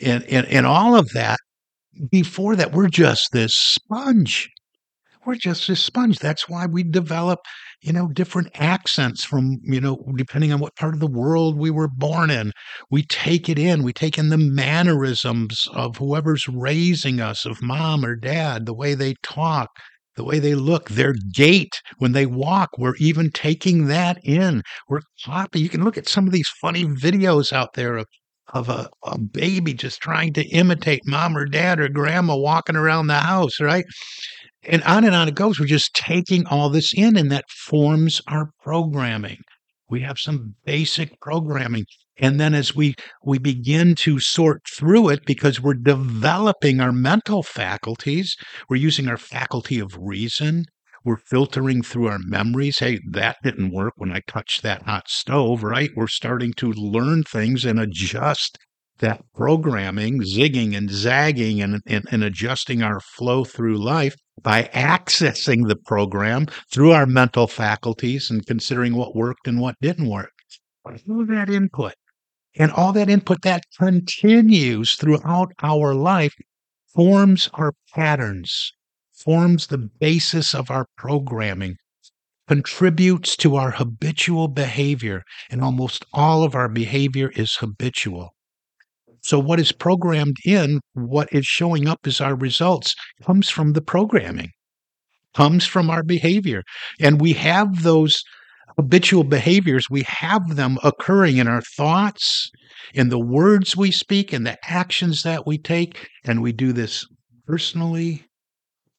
and, 0.00 0.24
and, 0.24 0.46
and 0.46 0.66
all 0.66 0.96
of 0.96 1.10
that, 1.12 1.38
before 2.10 2.56
that, 2.56 2.72
we're 2.72 2.88
just 2.88 3.28
this 3.32 3.52
sponge. 3.54 4.48
We're 5.26 5.34
just 5.34 5.68
this 5.68 5.84
sponge. 5.84 6.18
That's 6.18 6.48
why 6.48 6.64
we 6.64 6.82
develop, 6.82 7.40
you 7.82 7.92
know, 7.92 8.08
different 8.08 8.48
accents 8.54 9.22
from, 9.22 9.58
you 9.62 9.80
know, 9.80 9.98
depending 10.16 10.50
on 10.52 10.60
what 10.60 10.76
part 10.76 10.94
of 10.94 11.00
the 11.00 11.06
world 11.06 11.58
we 11.58 11.70
were 11.70 11.88
born 11.88 12.30
in. 12.30 12.52
We 12.90 13.02
take 13.02 13.50
it 13.50 13.58
in. 13.58 13.82
We 13.82 13.92
take 13.92 14.16
in 14.16 14.30
the 14.30 14.38
mannerisms 14.38 15.68
of 15.74 15.98
whoever's 15.98 16.48
raising 16.48 17.20
us, 17.20 17.44
of 17.44 17.60
mom 17.60 18.02
or 18.02 18.16
dad, 18.16 18.64
the 18.64 18.74
way 18.74 18.94
they 18.94 19.14
talk, 19.22 19.68
the 20.16 20.24
way 20.24 20.38
they 20.38 20.54
look, 20.54 20.88
their 20.90 21.14
gait 21.32 21.80
when 21.98 22.12
they 22.12 22.26
walk. 22.26 22.70
We're 22.78 22.96
even 22.96 23.30
taking 23.30 23.86
that 23.86 24.18
in. 24.24 24.62
We're 24.88 25.02
copying. 25.24 25.62
You 25.62 25.68
can 25.68 25.84
look 25.84 25.98
at 25.98 26.08
some 26.08 26.26
of 26.26 26.32
these 26.32 26.48
funny 26.60 26.84
videos 26.84 27.52
out 27.52 27.74
there 27.74 27.96
of 27.96 28.06
of 28.52 28.68
a, 28.68 28.88
a 29.04 29.18
baby 29.18 29.72
just 29.72 30.00
trying 30.00 30.32
to 30.32 30.44
imitate 30.48 31.06
mom 31.06 31.36
or 31.36 31.46
dad 31.46 31.78
or 31.78 31.88
grandma 31.88 32.36
walking 32.36 32.76
around 32.76 33.06
the 33.06 33.14
house, 33.14 33.60
right? 33.60 33.84
And 34.64 34.82
on 34.82 35.04
and 35.04 35.14
on 35.14 35.28
it 35.28 35.34
goes. 35.34 35.58
We're 35.58 35.66
just 35.66 35.94
taking 35.94 36.46
all 36.46 36.68
this 36.68 36.92
in, 36.92 37.16
and 37.16 37.30
that 37.32 37.48
forms 37.48 38.20
our 38.26 38.50
programming. 38.60 39.38
We 39.88 40.00
have 40.00 40.18
some 40.18 40.54
basic 40.64 41.18
programming. 41.20 41.84
And 42.20 42.38
then 42.38 42.54
as 42.54 42.76
we 42.76 42.94
we 43.24 43.38
begin 43.38 43.94
to 43.96 44.20
sort 44.20 44.60
through 44.76 45.08
it 45.08 45.24
because 45.24 45.60
we're 45.60 45.74
developing 45.74 46.78
our 46.78 46.92
mental 46.92 47.42
faculties, 47.42 48.36
we're 48.68 48.76
using 48.76 49.08
our 49.08 49.16
faculty 49.16 49.78
of 49.78 49.96
reason, 49.98 50.66
we're 51.02 51.16
filtering 51.16 51.82
through 51.82 52.08
our 52.08 52.18
memories. 52.18 52.78
Hey, 52.78 53.00
that 53.10 53.38
didn't 53.42 53.72
work 53.72 53.94
when 53.96 54.12
I 54.12 54.20
touched 54.26 54.62
that 54.62 54.82
hot 54.82 55.08
stove, 55.08 55.62
right? 55.62 55.88
We're 55.96 56.08
starting 56.08 56.52
to 56.58 56.72
learn 56.72 57.22
things 57.22 57.64
and 57.64 57.80
adjust 57.80 58.58
that 58.98 59.22
programming, 59.34 60.20
zigging 60.20 60.76
and 60.76 60.90
zagging 60.90 61.62
and, 61.62 61.80
and, 61.86 62.04
and, 62.10 62.22
adjusting 62.22 62.82
our 62.82 63.00
flow 63.00 63.44
through 63.44 63.82
life 63.82 64.14
by 64.42 64.64
accessing 64.74 65.68
the 65.68 65.76
program 65.86 66.44
through 66.70 66.92
our 66.92 67.06
mental 67.06 67.46
faculties 67.46 68.30
and 68.30 68.44
considering 68.44 68.94
what 68.94 69.16
worked 69.16 69.48
and 69.48 69.58
what 69.58 69.76
didn't 69.80 70.10
work. 70.10 70.32
All 70.84 71.24
that 71.26 71.48
input 71.48 71.94
and 72.56 72.72
all 72.72 72.92
that 72.92 73.08
input 73.08 73.42
that 73.42 73.64
continues 73.78 74.94
throughout 74.94 75.52
our 75.62 75.94
life 75.94 76.34
forms 76.94 77.48
our 77.54 77.72
patterns, 77.94 78.72
forms 79.12 79.68
the 79.68 79.78
basis 79.78 80.54
of 80.54 80.70
our 80.70 80.86
programming, 80.96 81.76
contributes 82.48 83.36
to 83.36 83.54
our 83.54 83.70
habitual 83.70 84.48
behavior. 84.48 85.22
And 85.50 85.62
almost 85.62 86.04
all 86.12 86.42
of 86.42 86.54
our 86.54 86.68
behavior 86.68 87.30
is 87.36 87.56
habitual. 87.56 88.34
So, 89.22 89.38
what 89.38 89.60
is 89.60 89.70
programmed 89.70 90.38
in, 90.44 90.80
what 90.94 91.28
is 91.32 91.46
showing 91.46 91.86
up 91.86 92.00
as 92.06 92.20
our 92.20 92.34
results, 92.34 92.94
comes 93.22 93.50
from 93.50 93.74
the 93.74 93.82
programming, 93.82 94.50
comes 95.34 95.66
from 95.66 95.90
our 95.90 96.02
behavior. 96.02 96.62
And 96.98 97.20
we 97.20 97.34
have 97.34 97.82
those 97.82 98.24
habitual 98.76 99.24
behaviors, 99.24 99.90
we 99.90 100.02
have 100.02 100.56
them 100.56 100.78
occurring 100.82 101.38
in 101.38 101.48
our 101.48 101.62
thoughts, 101.62 102.50
in 102.94 103.08
the 103.08 103.18
words 103.18 103.76
we 103.76 103.90
speak, 103.90 104.32
in 104.32 104.44
the 104.44 104.58
actions 104.64 105.22
that 105.22 105.46
we 105.46 105.58
take. 105.58 106.08
And 106.24 106.42
we 106.42 106.52
do 106.52 106.72
this 106.72 107.06
personally, 107.46 108.26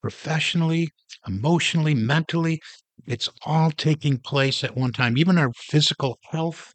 professionally, 0.02 0.90
emotionally, 1.28 1.96
mentally. 1.96 2.60
It's 3.08 3.30
all 3.46 3.72
taking 3.72 4.18
place 4.20 4.64
at 4.64 4.78
one 4.78 4.92
time. 4.92 5.18
Even 5.18 5.38
our 5.38 5.52
physical 5.56 6.20
health, 6.32 6.74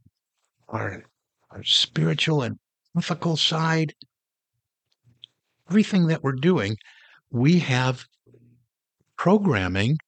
our, 0.68 1.04
our 1.50 1.62
spiritual 1.62 2.42
and 2.42 2.56
ethical 2.96 3.36
side, 3.36 3.92
everything 5.68 6.06
that 6.06 6.22
we're 6.22 6.32
doing, 6.32 6.76
we 7.30 7.58
have 7.58 8.04
programming 9.16 9.98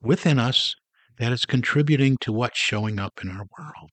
within 0.00 0.38
us 0.38 0.74
that 1.18 1.32
is 1.32 1.44
contributing 1.44 2.16
to 2.20 2.32
what's 2.32 2.58
showing 2.58 2.98
up 2.98 3.20
in 3.22 3.30
our 3.30 3.46
world. 3.58 3.90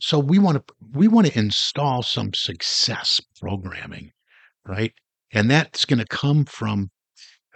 So 0.00 0.18
we 0.18 0.38
want 0.38 0.66
to 0.66 0.74
we 0.92 1.08
want 1.08 1.26
to 1.26 1.38
install 1.38 2.02
some 2.02 2.34
success 2.34 3.20
programming, 3.40 4.10
right? 4.66 4.92
And 5.32 5.50
that's 5.50 5.84
going 5.84 5.98
to 5.98 6.06
come 6.06 6.44
from 6.44 6.90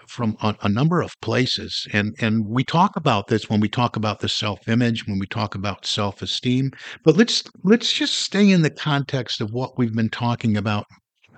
from 0.08 0.36
a, 0.42 0.56
a, 0.62 0.68
number 0.68 1.00
of 1.00 1.12
places 1.22 1.86
and 1.92 2.16
and 2.20 2.44
we 2.44 2.64
talk 2.64 2.96
about 2.96 3.28
this 3.28 3.48
when 3.48 3.60
we 3.60 3.68
talk 3.68 3.94
about 3.94 4.18
the 4.18 4.28
self-image 4.28 5.06
when 5.06 5.20
we 5.20 5.26
talk 5.26 5.54
about 5.54 5.86
self-esteem 5.86 6.72
but 7.04 7.16
let's 7.16 7.44
let's 7.62 7.92
just 7.92 8.14
stay 8.18 8.50
in 8.50 8.62
the 8.62 8.70
context 8.70 9.40
of 9.40 9.52
what 9.52 9.78
we've 9.78 9.94
been 9.94 10.10
talking 10.10 10.56
about 10.56 10.84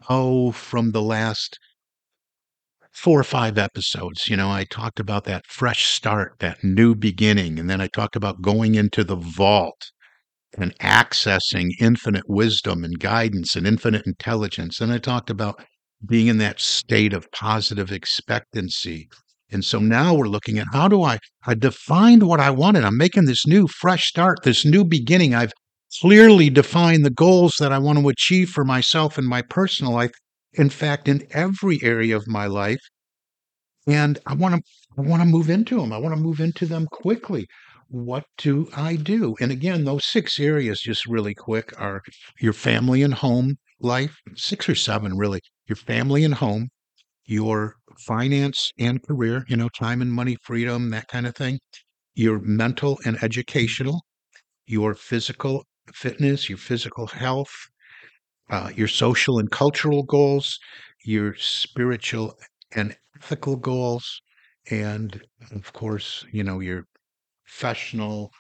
oh 0.09 0.51
from 0.53 0.93
the 0.93 1.03
last 1.03 1.59
four 2.93 3.19
or 3.19 3.25
five 3.25 3.59
episodes 3.59 4.29
you 4.29 4.37
know 4.37 4.51
i 4.51 4.65
talked 4.65 5.01
about 5.01 5.25
that 5.25 5.47
fresh 5.47 5.87
start 5.87 6.35
that 6.39 6.63
new 6.63 6.95
beginning 6.95 7.59
and 7.59 7.69
then 7.69 7.81
i 7.81 7.87
talked 7.87 8.17
about 8.17 8.43
going 8.43 8.75
into 8.75 9.03
the 9.03 9.17
vault 9.17 9.91
and 10.59 10.79
accessing 10.81 11.71
infinite 11.81 12.29
wisdom 12.29 12.85
and 12.85 12.99
guidance 12.99 13.57
and 13.57 13.67
infinite 13.67 14.07
intelligence 14.07 14.81
and 14.81 14.93
i 14.93 14.99
talked 14.99 15.31
about 15.31 15.63
being 16.07 16.27
in 16.27 16.39
that 16.39 16.61
state 16.61 17.13
of 17.13 17.31
positive 17.33 17.93
expectancy. 17.93 19.09
And 19.51 19.65
so 19.65 19.79
now 19.79 20.15
we're 20.15 20.29
looking 20.29 20.59
at 20.59 20.67
how 20.73 20.89
do 20.89 21.03
I 21.03 21.19
I 21.47 21.55
defined 21.55 22.23
what 22.23 22.41
I 22.41 22.51
wanted. 22.51 22.85
I'm 22.85 22.97
making 22.97 23.27
this 23.27 23.47
new 23.47 23.69
fresh 23.69 24.09
start, 24.09 24.43
this 24.45 24.65
new 24.65 24.85
beginning. 24.85 25.35
I've 25.35 25.53
clearly 26.01 26.49
defined 26.49 27.05
the 27.05 27.11
goals 27.11 27.57
that 27.61 27.73
I 27.73 27.79
want 27.79 27.99
to 27.99 28.09
achieve 28.09 28.49
for 28.49 28.65
myself 28.65 29.19
and 29.19 29.27
my 29.27 29.43
personal 29.43 29.93
life. 29.93 30.13
In 30.55 30.71
fact, 30.71 31.09
in 31.09 31.27
every 31.31 31.79
area 31.83 32.17
of 32.17 32.27
my 32.27 32.47
life. 32.47 32.81
And 33.87 34.19
I 34.27 34.35
want 34.35 34.57
to 34.57 34.63
I 34.99 35.03
want 35.03 35.23
to 35.23 35.29
move 35.29 35.49
into 35.49 35.81
them. 35.81 35.93
I 35.93 35.99
want 35.99 36.15
to 36.15 36.21
move 36.21 36.41
into 36.41 36.67
them 36.67 36.87
quickly. 36.87 37.47
What 37.89 38.25
do 38.39 38.69
I 38.75 38.97
do? 38.97 39.37
And 39.41 39.53
again, 39.53 39.85
those 39.85 40.05
six 40.05 40.41
areas, 40.41 40.81
just 40.81 41.07
really 41.07 41.35
quick, 41.35 41.73
are 41.81 42.03
your 42.41 42.53
family 42.53 43.03
and 43.03 43.15
home 43.15 43.59
life, 43.81 44.19
six 44.37 44.69
or 44.69 44.75
seven 44.75 45.17
really 45.17 45.41
your 45.69 45.77
family 45.77 46.25
and 46.25 46.35
home, 46.35 46.71
your 47.27 47.77
finance 47.99 48.73
and 48.79 49.03
career, 49.03 49.45
you 49.49 49.57
know, 49.57 49.69
time 49.71 50.03
and 50.03 50.13
money 50.13 50.37
freedom, 50.43 50.91
that 50.91 51.09
kind 51.09 51.27
of 51.27 51.35
thing, 51.37 51.59
your 52.15 52.41
mental 52.41 53.01
and 53.05 53.23
educational, 53.23 54.05
your 54.67 54.95
physical 54.95 55.65
fitness, 55.95 56.49
your 56.49 56.59
physical 56.59 57.07
health, 57.09 57.53
uh, 58.53 58.71
your 58.77 58.89
social 58.89 59.41
and 59.41 59.51
cultural 59.51 60.05
goals, 60.05 60.61
your 61.05 61.37
spiritual 61.37 62.39
and 62.77 62.97
ethical 63.17 63.57
goals, 63.57 64.23
and 64.71 65.23
of 65.53 65.73
course, 65.75 66.27
you 66.33 66.45
know, 66.45 66.61
your 66.61 66.87
professional 67.47 68.33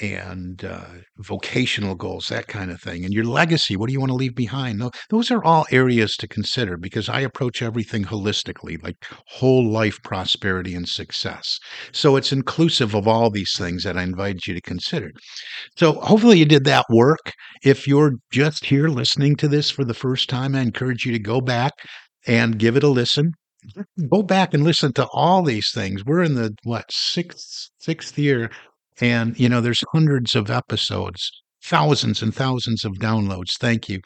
and 0.00 0.64
uh, 0.64 0.86
vocational 1.18 1.94
goals, 1.94 2.28
that 2.28 2.46
kind 2.48 2.70
of 2.70 2.80
thing, 2.80 3.04
and 3.04 3.12
your 3.12 3.24
legacy. 3.24 3.76
What 3.76 3.88
do 3.88 3.92
you 3.92 4.00
want 4.00 4.10
to 4.10 4.16
leave 4.16 4.34
behind? 4.34 4.82
Those 5.10 5.30
are 5.30 5.44
all 5.44 5.66
areas 5.70 6.16
to 6.16 6.28
consider 6.28 6.76
because 6.76 7.08
I 7.08 7.20
approach 7.20 7.62
everything 7.62 8.04
holistically, 8.04 8.82
like 8.82 8.96
whole 9.26 9.70
life 9.70 9.98
prosperity 10.02 10.74
and 10.74 10.88
success. 10.88 11.58
So 11.92 12.16
it's 12.16 12.32
inclusive 12.32 12.94
of 12.94 13.06
all 13.06 13.30
these 13.30 13.54
things 13.56 13.84
that 13.84 13.96
I 13.96 14.02
invite 14.02 14.46
you 14.46 14.54
to 14.54 14.60
consider. 14.60 15.10
So 15.76 15.94
hopefully 15.94 16.38
you 16.38 16.46
did 16.46 16.64
that 16.64 16.86
work. 16.90 17.32
If 17.62 17.86
you're 17.86 18.14
just 18.30 18.66
here 18.66 18.88
listening 18.88 19.36
to 19.36 19.48
this 19.48 19.70
for 19.70 19.84
the 19.84 19.94
first 19.94 20.28
time, 20.28 20.54
I 20.54 20.60
encourage 20.60 21.04
you 21.04 21.12
to 21.12 21.18
go 21.18 21.40
back 21.40 21.72
and 22.26 22.58
give 22.58 22.76
it 22.76 22.84
a 22.84 22.88
listen 22.88 23.32
go 24.08 24.22
back 24.22 24.54
and 24.54 24.64
listen 24.64 24.92
to 24.94 25.06
all 25.12 25.42
these 25.42 25.70
things. 25.72 26.04
We're 26.04 26.22
in 26.22 26.34
the 26.34 26.54
what 26.64 26.86
sixth 26.90 27.68
sixth 27.78 28.18
year 28.18 28.50
and, 29.00 29.38
you 29.38 29.48
know, 29.48 29.60
there's 29.60 29.82
hundreds 29.92 30.34
of 30.34 30.50
episodes, 30.50 31.30
thousands 31.64 32.22
and 32.22 32.34
thousands 32.34 32.84
of 32.84 32.92
downloads. 32.94 33.56
Thank 33.58 33.88
you. 33.88 34.00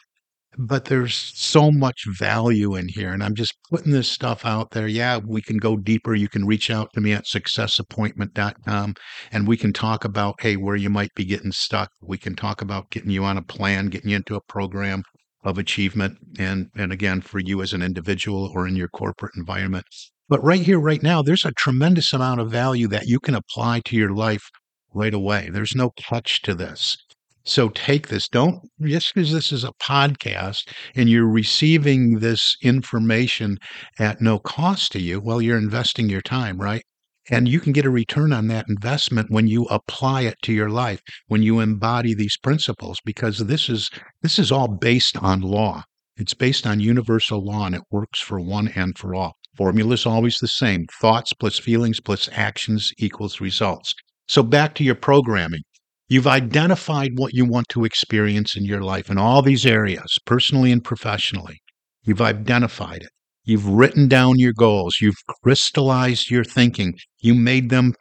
But 0.57 0.85
there's 0.85 1.33
so 1.35 1.69
much 1.69 2.05
value 2.17 2.75
in 2.75 2.87
here. 2.87 3.11
And 3.11 3.21
I'm 3.21 3.35
just 3.35 3.53
putting 3.69 3.91
this 3.91 4.07
stuff 4.07 4.45
out 4.45 4.71
there. 4.71 4.87
Yeah, 4.87 5.17
we 5.17 5.41
can 5.41 5.57
go 5.57 5.75
deeper. 5.75 6.15
You 6.15 6.29
can 6.29 6.45
reach 6.45 6.71
out 6.71 6.93
to 6.93 7.01
me 7.01 7.11
at 7.11 7.25
successappointment.com 7.25 8.93
and 9.33 9.47
we 9.47 9.57
can 9.57 9.73
talk 9.73 10.05
about, 10.05 10.35
hey, 10.39 10.55
where 10.55 10.77
you 10.77 10.89
might 10.89 11.13
be 11.13 11.25
getting 11.25 11.51
stuck. 11.51 11.89
We 12.01 12.17
can 12.17 12.37
talk 12.37 12.61
about 12.61 12.89
getting 12.89 13.09
you 13.09 13.25
on 13.25 13.37
a 13.37 13.41
plan, 13.41 13.87
getting 13.87 14.11
you 14.11 14.15
into 14.15 14.35
a 14.35 14.41
program 14.47 15.03
of 15.43 15.57
achievement. 15.57 16.17
And, 16.39 16.67
and 16.77 16.93
again, 16.93 17.19
for 17.19 17.39
you 17.39 17.61
as 17.61 17.73
an 17.73 17.81
individual 17.81 18.49
or 18.55 18.65
in 18.65 18.77
your 18.77 18.87
corporate 18.87 19.33
environment. 19.35 19.85
But 20.29 20.43
right 20.43 20.61
here, 20.61 20.79
right 20.79 21.03
now, 21.03 21.21
there's 21.21 21.45
a 21.45 21.51
tremendous 21.51 22.13
amount 22.13 22.39
of 22.39 22.49
value 22.49 22.87
that 22.87 23.07
you 23.07 23.19
can 23.19 23.35
apply 23.35 23.81
to 23.85 23.95
your 23.95 24.13
life 24.13 24.49
right 24.95 25.13
away. 25.13 25.49
There's 25.51 25.75
no 25.75 25.91
catch 25.91 26.41
to 26.43 26.55
this. 26.55 26.97
So 27.43 27.69
take 27.69 28.07
this. 28.07 28.27
Don't 28.27 28.59
just 28.81 29.13
because 29.13 29.31
this 29.31 29.51
is 29.51 29.63
a 29.63 29.73
podcast 29.73 30.67
and 30.95 31.07
you're 31.07 31.29
receiving 31.29 32.19
this 32.19 32.55
information 32.63 33.59
at 33.99 34.19
no 34.19 34.39
cost 34.39 34.91
to 34.93 34.99
you. 34.99 35.21
Well, 35.21 35.41
you're 35.41 35.57
investing 35.57 36.09
your 36.09 36.21
time, 36.21 36.57
right? 36.57 36.81
And 37.29 37.47
you 37.47 37.59
can 37.59 37.71
get 37.71 37.85
a 37.85 37.91
return 37.91 38.33
on 38.33 38.47
that 38.47 38.65
investment 38.67 39.29
when 39.29 39.47
you 39.47 39.65
apply 39.65 40.21
it 40.21 40.37
to 40.43 40.53
your 40.53 40.69
life, 40.69 41.01
when 41.27 41.43
you 41.43 41.59
embody 41.59 42.15
these 42.15 42.37
principles, 42.37 42.99
because 43.05 43.37
this 43.37 43.69
is 43.69 43.91
this 44.23 44.39
is 44.39 44.51
all 44.51 44.67
based 44.67 45.17
on 45.17 45.41
law. 45.41 45.83
It's 46.17 46.33
based 46.33 46.65
on 46.65 46.79
universal 46.79 47.43
law 47.43 47.65
and 47.67 47.75
it 47.75 47.81
works 47.91 48.19
for 48.19 48.39
one 48.39 48.69
and 48.69 48.97
for 48.97 49.13
all. 49.13 49.33
Formula 49.55 49.93
is 49.93 50.05
always 50.05 50.37
the 50.37 50.47
same. 50.47 50.87
Thoughts 50.99 51.31
plus 51.33 51.59
feelings 51.59 51.99
plus 51.99 52.27
actions 52.31 52.91
equals 52.97 53.39
results. 53.39 53.93
So 54.27 54.41
back 54.41 54.73
to 54.75 54.83
your 54.83 54.95
programming. 54.95 55.61
You've 56.07 56.25
identified 56.25 57.11
what 57.15 57.33
you 57.33 57.45
want 57.45 57.69
to 57.69 57.85
experience 57.85 58.55
in 58.55 58.65
your 58.65 58.81
life 58.81 59.09
in 59.09 59.19
all 59.19 59.43
these 59.43 59.65
areas, 59.67 60.17
personally 60.25 60.71
and 60.71 60.83
professionally. 60.83 61.61
You've 62.03 62.21
identified 62.21 63.03
it. 63.03 63.09
You've 63.43 63.67
written 63.67 64.07
down 64.07 64.39
your 64.39 64.53
goals. 64.53 64.97
You've 64.99 65.23
crystallized 65.43 66.31
your 66.31 66.43
thinking. 66.43 66.95
You 67.19 67.35
made 67.35 67.69
them 67.69 67.93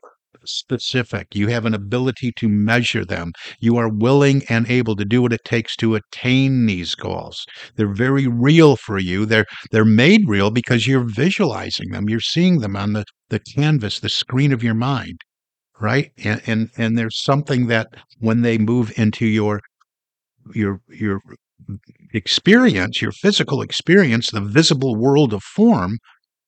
specific. 0.47 1.29
You 1.35 1.49
have 1.49 1.67
an 1.67 1.75
ability 1.75 2.33
to 2.37 2.49
measure 2.49 3.05
them. 3.05 3.33
You 3.61 3.77
are 3.77 3.91
willing 3.91 4.43
and 4.49 4.67
able 4.71 4.97
to 4.97 5.05
do 5.05 5.21
what 5.21 5.33
it 5.35 5.45
takes 5.45 5.77
to 5.77 5.95
attain 5.95 6.65
these 6.65 6.95
goals. 6.95 7.45
They're 7.77 7.95
very 7.95 8.27
real 8.27 8.77
for 8.77 8.99
you. 8.99 9.27
They're 9.27 9.47
they're 9.73 9.85
made 9.85 10.23
real 10.27 10.51
because 10.51 10.87
you're 10.87 11.07
visualizing 11.07 11.91
them. 11.91 12.09
You're 12.09 12.21
seeing 12.21 12.61
them 12.61 12.77
on 12.77 12.95
the, 12.95 13.05
the 13.29 13.41
canvas, 13.41 14.01
the 14.01 14.09
screen 14.09 14.53
of 14.53 14.63
your 14.63 14.75
mind 14.75 15.21
right? 15.85 16.11
And, 16.25 16.43
and 16.47 16.71
and 16.79 16.99
there's 16.99 17.23
something 17.23 17.69
that 17.69 17.89
when 18.21 18.43
they 18.43 18.59
move 18.59 18.93
into 18.99 19.27
your 19.27 19.61
your 20.55 20.81
your 20.89 21.21
experience, 22.13 23.01
your 23.03 23.13
physical 23.13 23.63
experience, 23.63 24.31
the 24.31 24.41
visible 24.41 24.97
world 24.97 25.33
of 25.33 25.43
form, 25.43 25.99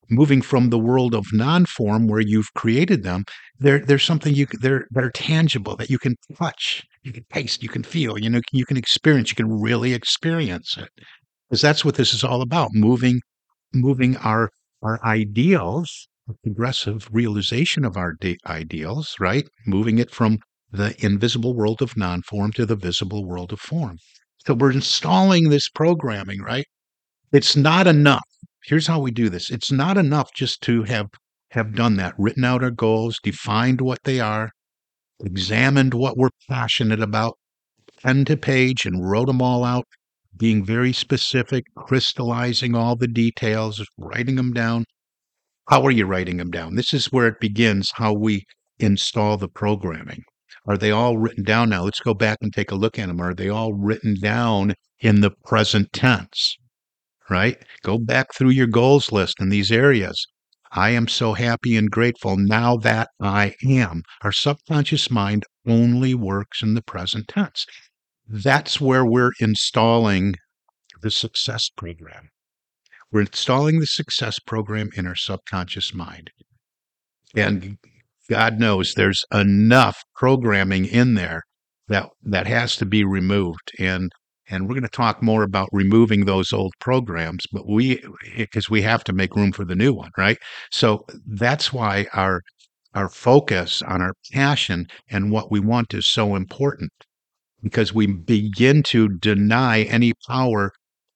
moving 0.09 0.41
from 0.41 0.69
the 0.69 0.79
world 0.79 1.13
of 1.13 1.25
non-form 1.33 2.07
where 2.07 2.21
you've 2.21 2.53
created 2.55 3.03
them, 3.03 3.23
there 3.59 3.79
there's 3.79 4.03
something 4.03 4.33
you 4.33 4.47
they're 4.61 4.87
that 4.91 5.03
are 5.03 5.11
tangible 5.11 5.75
that 5.77 5.89
you 5.89 5.99
can 5.99 6.15
touch, 6.37 6.83
you 7.03 7.13
can 7.13 7.25
taste, 7.33 7.63
you 7.63 7.69
can 7.69 7.83
feel, 7.83 8.17
you 8.19 8.29
know, 8.29 8.41
you 8.51 8.65
can 8.65 8.77
experience, 8.77 9.29
you 9.29 9.35
can 9.35 9.51
really 9.61 9.93
experience 9.93 10.77
it. 10.77 10.89
Because 11.49 11.61
that's 11.61 11.85
what 11.85 11.95
this 11.95 12.13
is 12.13 12.23
all 12.23 12.41
about, 12.41 12.71
moving 12.73 13.21
moving 13.73 14.17
our 14.17 14.51
our 14.83 14.99
ideals 15.05 16.07
progressive 16.43 17.07
realization 17.11 17.85
of 17.85 17.97
our 17.97 18.13
de- 18.13 18.37
ideals, 18.45 19.15
right? 19.19 19.47
Moving 19.65 19.99
it 19.99 20.11
from 20.11 20.39
the 20.71 20.95
invisible 21.03 21.55
world 21.55 21.81
of 21.81 21.97
non 21.97 22.21
form 22.23 22.51
to 22.53 22.65
the 22.65 22.75
visible 22.75 23.25
world 23.25 23.53
of 23.53 23.59
form. 23.59 23.97
So 24.45 24.53
we're 24.53 24.71
installing 24.71 25.49
this 25.49 25.69
programming, 25.69 26.41
right? 26.41 26.65
It's 27.31 27.55
not 27.55 27.87
enough. 27.87 28.27
Here's 28.65 28.87
how 28.87 28.99
we 28.99 29.11
do 29.11 29.29
this 29.29 29.49
it's 29.49 29.71
not 29.71 29.97
enough 29.97 30.33
just 30.33 30.61
to 30.63 30.83
have 30.83 31.07
have 31.51 31.73
done 31.75 31.95
that, 31.97 32.15
written 32.17 32.43
out 32.43 32.63
our 32.63 32.71
goals, 32.71 33.19
defined 33.23 33.81
what 33.81 34.03
they 34.03 34.19
are, 34.19 34.51
examined 35.23 35.93
what 35.93 36.17
we're 36.17 36.29
passionate 36.49 37.01
about, 37.01 37.37
pen 38.01 38.25
to 38.25 38.35
page, 38.37 38.85
and 38.85 39.09
wrote 39.09 39.27
them 39.27 39.41
all 39.41 39.63
out. 39.63 39.85
being 40.35 40.65
very 40.65 40.93
specific, 40.93 41.65
crystallizing 41.75 42.75
all 42.75 42.95
the 42.95 43.07
details, 43.07 43.83
writing 43.97 44.35
them 44.35 44.53
down. 44.53 44.85
How 45.69 45.83
are 45.83 45.91
you 45.91 46.05
writing 46.05 46.37
them 46.37 46.49
down? 46.49 46.75
This 46.75 46.93
is 46.93 47.11
where 47.11 47.27
it 47.27 47.41
begins 47.41 47.91
how 47.95 48.13
we 48.13 48.45
install 48.79 49.35
the 49.35 49.49
programming. 49.49 50.23
Are 50.65 50.77
they 50.77 50.91
all 50.91 51.17
written 51.17 51.43
down 51.43 51.69
now? 51.69 51.83
Let's 51.83 51.99
go 51.99 52.13
back 52.13 52.37
and 52.41 52.53
take 52.53 52.71
a 52.71 52.75
look 52.75 52.97
at 52.97 53.07
them. 53.07 53.19
Are 53.19 53.33
they 53.33 53.49
all 53.49 53.73
written 53.73 54.15
down 54.21 54.75
in 54.99 55.19
the 55.19 55.31
present 55.45 55.91
tense? 55.91 56.55
Right? 57.29 57.57
Go 57.83 57.97
back 57.97 58.27
through 58.33 58.51
your 58.51 58.67
goals 58.67 59.11
list 59.11 59.41
in 59.41 59.49
these 59.49 59.69
areas. 59.69 60.15
I 60.71 60.91
am 60.91 61.07
so 61.07 61.33
happy 61.33 61.75
and 61.75 61.91
grateful 61.91 62.37
now 62.37 62.77
that 62.77 63.09
I 63.21 63.53
am. 63.65 64.03
Our 64.21 64.31
subconscious 64.31 65.11
mind 65.11 65.43
only 65.65 66.13
works 66.13 66.61
in 66.61 66.75
the 66.75 66.81
present 66.81 67.27
tense. 67.27 67.65
That's 68.25 68.79
where 68.79 69.05
we're 69.05 69.31
installing 69.39 70.35
the 71.01 71.11
success 71.11 71.69
program. 71.69 72.29
We're 73.11 73.21
installing 73.21 73.79
the 73.79 73.85
success 73.85 74.39
program 74.39 74.89
in 74.95 75.07
our 75.07 75.15
subconscious 75.15 75.93
mind. 75.93 76.31
And 77.35 77.77
God 78.29 78.59
knows 78.59 78.93
there's 78.93 79.23
enough 79.33 80.03
programming 80.15 80.85
in 80.85 81.13
there 81.13 81.43
that 81.87 82.09
that 82.23 82.47
has 82.47 82.75
to 82.77 82.85
be 82.85 83.03
removed. 83.03 83.71
And 83.79 84.11
and 84.49 84.63
we're 84.63 84.75
going 84.75 84.83
to 84.83 84.89
talk 84.89 85.21
more 85.21 85.43
about 85.43 85.69
removing 85.71 86.25
those 86.25 86.53
old 86.53 86.73
programs, 86.79 87.45
but 87.51 87.67
we 87.67 87.99
eh, 87.99 88.37
because 88.37 88.69
we 88.69 88.81
have 88.81 89.03
to 89.05 89.13
make 89.13 89.35
room 89.35 89.51
for 89.51 89.65
the 89.65 89.75
new 89.75 89.93
one, 89.93 90.11
right? 90.17 90.37
So 90.71 91.05
that's 91.25 91.71
why 91.73 92.07
our 92.13 92.41
our 92.93 93.09
focus 93.09 93.81
on 93.81 94.01
our 94.01 94.13
passion 94.31 94.87
and 95.09 95.31
what 95.31 95.51
we 95.51 95.59
want 95.59 95.93
is 95.93 96.07
so 96.07 96.35
important 96.35 96.91
because 97.61 97.93
we 97.93 98.07
begin 98.07 98.83
to 98.83 99.09
deny 99.09 99.83
any 99.83 100.13
power 100.27 100.71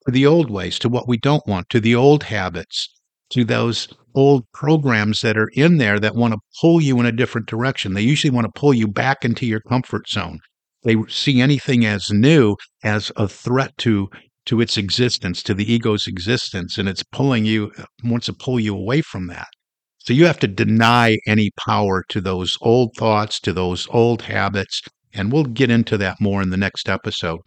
to 0.06 0.12
the 0.12 0.26
old 0.26 0.50
ways, 0.50 0.80
to 0.80 0.90
what 0.90 1.08
we 1.08 1.18
don't 1.18 1.46
want, 1.48 1.70
to 1.70 1.80
the 1.80 1.96
old 1.96 2.24
habits, 2.24 2.90
to 3.30 3.44
those 3.44 3.88
old 4.14 4.44
programs 4.54 5.22
that 5.22 5.38
are 5.38 5.50
in 5.54 5.78
there 5.78 6.00
that 6.00 6.16
want 6.16 6.34
to 6.34 6.40
pull 6.60 6.82
you 6.82 7.00
in 7.00 7.06
a 7.06 7.12
different 7.12 7.48
direction. 7.48 7.94
They 7.94 8.02
usually 8.02 8.32
want 8.32 8.46
to 8.46 8.60
pull 8.60 8.74
you 8.74 8.88
back 8.88 9.24
into 9.24 9.46
your 9.46 9.62
comfort 9.62 10.08
zone. 10.10 10.40
They 10.84 10.98
see 11.08 11.40
anything 11.40 11.86
as 11.86 12.10
new 12.12 12.56
as 12.84 13.12
a 13.16 13.28
threat 13.28 13.78
to 13.80 14.10
to 14.48 14.60
its 14.60 14.76
existence, 14.76 15.44
to 15.44 15.54
the 15.54 15.72
ego's 15.72 16.08
existence, 16.08 16.80
and 16.80 16.90
it's 16.90 17.04
pulling 17.04 17.46
you 17.46 17.72
wants 18.04 18.26
to 18.26 18.34
pull 18.34 18.60
you 18.60 18.76
away 18.76 19.02
from 19.02 19.28
that. 19.28 19.48
So 20.00 20.14
you 20.14 20.26
have 20.26 20.40
to 20.40 20.48
deny 20.48 21.20
any 21.28 21.52
power 21.64 22.04
to 22.10 22.20
those 22.20 22.58
old 22.60 22.96
thoughts, 22.98 23.40
to 23.42 23.54
those 23.54 23.88
old 23.92 24.24
habits, 24.24 24.82
and 25.14 25.32
we'll 25.32 25.44
get 25.44 25.70
into 25.70 25.96
that 26.00 26.20
more 26.20 26.42
in 26.42 26.50
the 26.50 26.58
next 26.58 26.90
episode. 26.90 27.42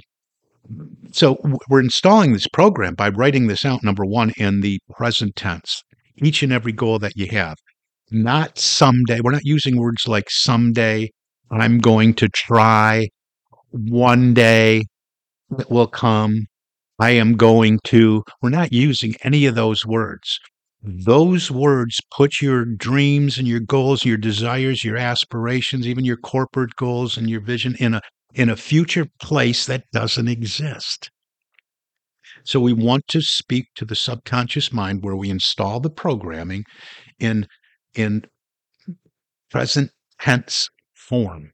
So 1.12 1.38
we're 1.68 1.80
installing 1.80 2.32
this 2.32 2.48
program 2.48 2.94
by 2.94 3.08
writing 3.08 3.46
this 3.46 3.64
out, 3.64 3.84
number 3.84 4.04
one, 4.04 4.32
in 4.36 4.60
the 4.60 4.80
present 4.90 5.36
tense, 5.36 5.82
each 6.16 6.42
and 6.42 6.52
every 6.52 6.72
goal 6.72 6.98
that 6.98 7.16
you 7.16 7.26
have. 7.28 7.56
Not 8.10 8.58
someday. 8.58 9.20
We're 9.20 9.32
not 9.32 9.44
using 9.44 9.76
words 9.76 10.08
like 10.08 10.28
someday, 10.28 11.10
I'm 11.50 11.78
going 11.78 12.14
to 12.14 12.28
try, 12.28 13.08
one 13.70 14.34
day 14.34 14.82
it 15.58 15.70
will 15.70 15.86
come, 15.86 16.46
I 16.98 17.10
am 17.10 17.36
going 17.36 17.80
to. 17.84 18.22
We're 18.40 18.50
not 18.50 18.72
using 18.72 19.14
any 19.22 19.46
of 19.46 19.54
those 19.54 19.84
words. 19.86 20.38
Those 20.82 21.50
words 21.50 21.98
put 22.14 22.42
your 22.42 22.64
dreams 22.64 23.38
and 23.38 23.48
your 23.48 23.60
goals, 23.60 24.04
your 24.04 24.16
desires, 24.16 24.84
your 24.84 24.96
aspirations, 24.96 25.86
even 25.86 26.04
your 26.04 26.16
corporate 26.16 26.76
goals 26.76 27.16
and 27.16 27.28
your 27.28 27.40
vision 27.40 27.74
in 27.80 27.94
a 27.94 28.00
in 28.34 28.50
a 28.50 28.56
future 28.56 29.06
place 29.20 29.66
that 29.66 29.84
doesn't 29.92 30.28
exist. 30.28 31.10
So 32.44 32.60
we 32.60 32.72
want 32.72 33.06
to 33.08 33.22
speak 33.22 33.66
to 33.76 33.84
the 33.84 33.94
subconscious 33.94 34.72
mind 34.72 35.02
where 35.02 35.16
we 35.16 35.30
install 35.30 35.80
the 35.80 35.90
programming 35.90 36.64
in 37.18 37.46
in 37.94 38.24
present 39.50 39.90
tense 40.20 40.68
form. 40.94 41.52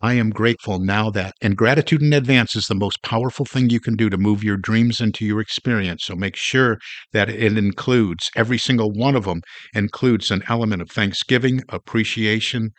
I 0.00 0.14
am 0.14 0.30
grateful 0.30 0.78
now 0.78 1.10
that, 1.10 1.34
and 1.42 1.56
gratitude 1.56 2.02
in 2.02 2.12
advance 2.12 2.54
is 2.54 2.66
the 2.66 2.76
most 2.76 3.02
powerful 3.02 3.44
thing 3.44 3.68
you 3.68 3.80
can 3.80 3.96
do 3.96 4.08
to 4.08 4.16
move 4.16 4.44
your 4.44 4.56
dreams 4.56 5.00
into 5.00 5.24
your 5.24 5.40
experience. 5.40 6.04
So 6.04 6.14
make 6.14 6.36
sure 6.36 6.78
that 7.12 7.28
it 7.28 7.58
includes, 7.58 8.30
every 8.36 8.58
single 8.58 8.92
one 8.92 9.16
of 9.16 9.24
them 9.24 9.40
includes 9.74 10.30
an 10.30 10.42
element 10.48 10.82
of 10.82 10.90
thanksgiving, 10.90 11.62
appreciation, 11.68 12.70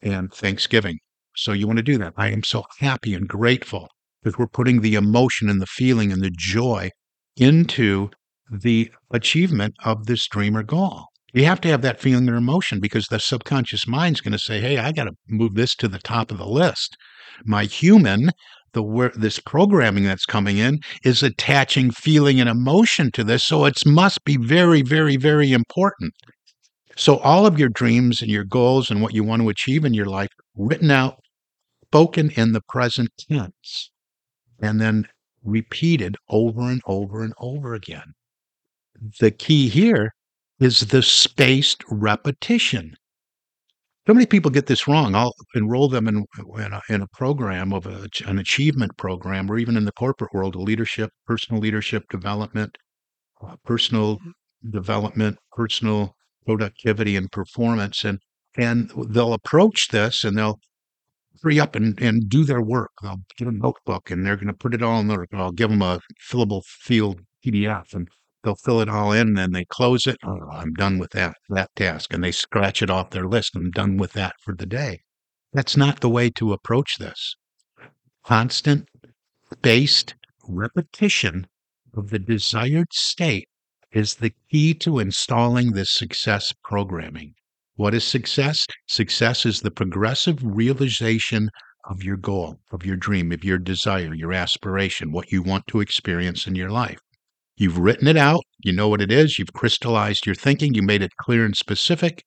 and 0.00 0.32
thanksgiving. 0.32 0.98
So 1.34 1.52
you 1.52 1.66
want 1.66 1.78
to 1.78 1.82
do 1.82 1.98
that. 1.98 2.14
I 2.16 2.28
am 2.28 2.42
so 2.42 2.64
happy 2.78 3.14
and 3.14 3.28
grateful 3.28 3.88
because 4.22 4.38
we're 4.38 4.46
putting 4.46 4.80
the 4.80 4.94
emotion 4.94 5.48
and 5.48 5.60
the 5.60 5.66
feeling 5.66 6.12
and 6.12 6.22
the 6.22 6.30
joy 6.30 6.90
into 7.36 8.10
the 8.50 8.90
achievement 9.10 9.74
of 9.84 10.06
this 10.06 10.28
dream 10.28 10.56
or 10.56 10.62
goal. 10.62 11.06
You 11.32 11.46
have 11.46 11.60
to 11.62 11.68
have 11.68 11.80
that 11.82 12.00
feeling 12.00 12.28
or 12.28 12.36
emotion 12.36 12.78
because 12.78 13.06
the 13.06 13.18
subconscious 13.18 13.86
mind's 13.86 14.20
going 14.20 14.32
to 14.32 14.38
say, 14.38 14.60
"Hey, 14.60 14.76
I 14.76 14.92
got 14.92 15.04
to 15.04 15.12
move 15.28 15.54
this 15.54 15.74
to 15.76 15.88
the 15.88 15.98
top 15.98 16.30
of 16.30 16.36
the 16.36 16.46
list." 16.46 16.96
My 17.44 17.64
human, 17.64 18.30
the 18.74 19.10
this 19.14 19.38
programming 19.38 20.04
that's 20.04 20.26
coming 20.26 20.58
in 20.58 20.80
is 21.04 21.22
attaching 21.22 21.90
feeling 21.90 22.38
and 22.38 22.50
emotion 22.50 23.10
to 23.12 23.24
this, 23.24 23.44
so 23.44 23.64
it 23.64 23.86
must 23.86 24.24
be 24.24 24.36
very, 24.36 24.82
very, 24.82 25.16
very 25.16 25.52
important. 25.52 26.12
So 26.96 27.16
all 27.18 27.46
of 27.46 27.58
your 27.58 27.70
dreams 27.70 28.20
and 28.20 28.30
your 28.30 28.44
goals 28.44 28.90
and 28.90 29.00
what 29.00 29.14
you 29.14 29.24
want 29.24 29.40
to 29.40 29.48
achieve 29.48 29.86
in 29.86 29.94
your 29.94 30.06
life 30.06 30.28
written 30.54 30.90
out, 30.90 31.18
spoken 31.92 32.30
in 32.30 32.52
the 32.52 32.62
present 32.70 33.10
tense, 33.18 33.90
and 34.62 34.80
then 34.80 35.06
repeated 35.44 36.16
over 36.30 36.62
and 36.62 36.80
over 36.86 37.22
and 37.22 37.34
over 37.38 37.74
again. 37.74 38.14
The 39.20 39.30
key 39.30 39.68
here 39.68 40.14
is 40.58 40.86
the 40.86 41.02
spaced 41.02 41.84
repetition. 41.90 42.94
So 44.06 44.14
many 44.14 44.24
people 44.24 44.50
get 44.50 44.68
this 44.68 44.88
wrong. 44.88 45.14
I'll 45.14 45.34
enroll 45.54 45.90
them 45.90 46.08
in, 46.08 46.24
in, 46.56 46.72
a, 46.72 46.80
in 46.88 47.02
a 47.02 47.06
program 47.08 47.74
of 47.74 47.86
a, 47.86 48.08
an 48.24 48.38
achievement 48.38 48.96
program, 48.96 49.50
or 49.50 49.58
even 49.58 49.76
in 49.76 49.84
the 49.84 49.92
corporate 49.92 50.32
world, 50.32 50.54
a 50.54 50.60
leadership, 50.60 51.10
personal 51.26 51.60
leadership 51.60 52.04
development, 52.08 52.78
uh, 53.46 53.56
personal 53.66 54.18
development, 54.70 55.36
personal 55.52 56.14
productivity 56.46 57.16
and 57.16 57.30
performance. 57.30 58.02
And, 58.02 58.18
and 58.56 58.90
they'll 59.10 59.34
approach 59.34 59.88
this 59.88 60.24
and 60.24 60.38
they'll 60.38 60.58
hurry 61.42 61.60
up 61.60 61.74
and, 61.74 62.00
and 62.00 62.28
do 62.28 62.44
their 62.44 62.62
work. 62.62 62.90
They'll 63.02 63.22
get 63.36 63.48
a 63.48 63.52
notebook 63.52 64.10
and 64.10 64.24
they're 64.24 64.36
going 64.36 64.48
to 64.48 64.52
put 64.52 64.74
it 64.74 64.82
all 64.82 65.00
in 65.00 65.08
there. 65.08 65.26
I'll 65.32 65.52
give 65.52 65.70
them 65.70 65.82
a 65.82 66.00
fillable 66.30 66.62
field 66.64 67.20
PDF 67.44 67.94
and 67.94 68.08
they'll 68.42 68.56
fill 68.56 68.80
it 68.80 68.88
all 68.88 69.12
in 69.12 69.28
and 69.28 69.38
then 69.38 69.52
they 69.52 69.64
close 69.64 70.06
it. 70.06 70.16
Oh, 70.24 70.48
I'm 70.50 70.74
done 70.74 70.98
with 70.98 71.10
that, 71.12 71.36
that 71.48 71.70
task. 71.76 72.12
And 72.12 72.22
they 72.22 72.32
scratch 72.32 72.82
it 72.82 72.90
off 72.90 73.10
their 73.10 73.26
list. 73.26 73.56
I'm 73.56 73.70
done 73.70 73.96
with 73.96 74.12
that 74.12 74.34
for 74.42 74.54
the 74.54 74.66
day. 74.66 75.00
That's 75.52 75.76
not 75.76 76.00
the 76.00 76.10
way 76.10 76.30
to 76.30 76.52
approach 76.52 76.98
this. 76.98 77.36
Constant, 78.24 78.88
spaced 79.52 80.14
repetition 80.48 81.46
of 81.94 82.10
the 82.10 82.18
desired 82.18 82.92
state 82.92 83.48
is 83.92 84.16
the 84.16 84.32
key 84.50 84.72
to 84.74 84.98
installing 84.98 85.72
this 85.72 85.92
success 85.92 86.54
programming. 86.64 87.34
What 87.76 87.94
is 87.94 88.04
success? 88.04 88.66
Success 88.86 89.46
is 89.46 89.60
the 89.60 89.70
progressive 89.70 90.38
realization 90.42 91.48
of 91.88 92.02
your 92.02 92.18
goal, 92.18 92.60
of 92.70 92.84
your 92.84 92.96
dream, 92.96 93.32
of 93.32 93.44
your 93.44 93.56
desire, 93.56 94.12
your 94.14 94.32
aspiration, 94.32 95.10
what 95.10 95.32
you 95.32 95.42
want 95.42 95.66
to 95.68 95.80
experience 95.80 96.46
in 96.46 96.54
your 96.54 96.70
life. 96.70 96.98
You've 97.56 97.78
written 97.78 98.08
it 98.08 98.16
out, 98.18 98.42
you 98.62 98.72
know 98.72 98.88
what 98.88 99.00
it 99.00 99.10
is, 99.10 99.38
you've 99.38 99.54
crystallized 99.54 100.26
your 100.26 100.34
thinking, 100.34 100.74
you 100.74 100.82
made 100.82 101.02
it 101.02 101.16
clear 101.18 101.46
and 101.46 101.56
specific. 101.56 102.22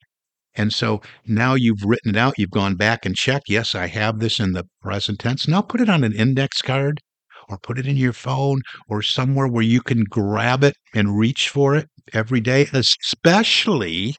And 0.56 0.74
so 0.74 1.02
now 1.28 1.54
you've 1.54 1.84
written 1.86 2.16
it 2.16 2.18
out, 2.18 2.40
you've 2.40 2.50
gone 2.50 2.76
back 2.76 3.06
and 3.06 3.16
checked, 3.16 3.46
yes, 3.48 3.76
I 3.76 3.86
have 3.86 4.20
this 4.20 4.40
in 4.40 4.54
the 4.54 4.66
present 4.82 5.20
tense. 5.20 5.48
Now 5.48 5.62
put 5.62 5.80
it 5.80 5.90
on 5.90 6.04
an 6.04 6.14
index 6.14 6.64
card 6.64 7.02
or 7.50 7.60
put 7.60 7.78
it 7.78 7.86
in 7.86 7.98
your 7.98 8.14
phone 8.14 8.62
or 8.90 9.04
somewhere 9.04 9.48
where 9.48 9.64
you 9.64 9.82
can 9.82 10.06
grab 10.10 10.64
it 10.64 10.74
and 10.96 11.20
reach 11.20 11.50
for 11.50 11.76
it 11.76 11.88
every 12.14 12.40
day, 12.40 12.68
especially 12.74 14.16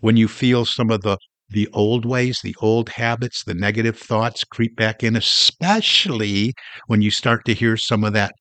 when 0.00 0.16
you 0.16 0.28
feel 0.28 0.64
some 0.64 0.90
of 0.90 1.02
the 1.02 1.18
the 1.50 1.68
old 1.72 2.04
ways, 2.04 2.40
the 2.42 2.54
old 2.60 2.90
habits, 2.90 3.44
the 3.44 3.54
negative 3.54 3.98
thoughts 3.98 4.44
creep 4.44 4.76
back 4.76 5.02
in, 5.02 5.16
especially 5.16 6.52
when 6.88 7.00
you 7.00 7.10
start 7.10 7.44
to 7.46 7.54
hear 7.54 7.76
some 7.76 8.04
of 8.04 8.12
that 8.12 8.32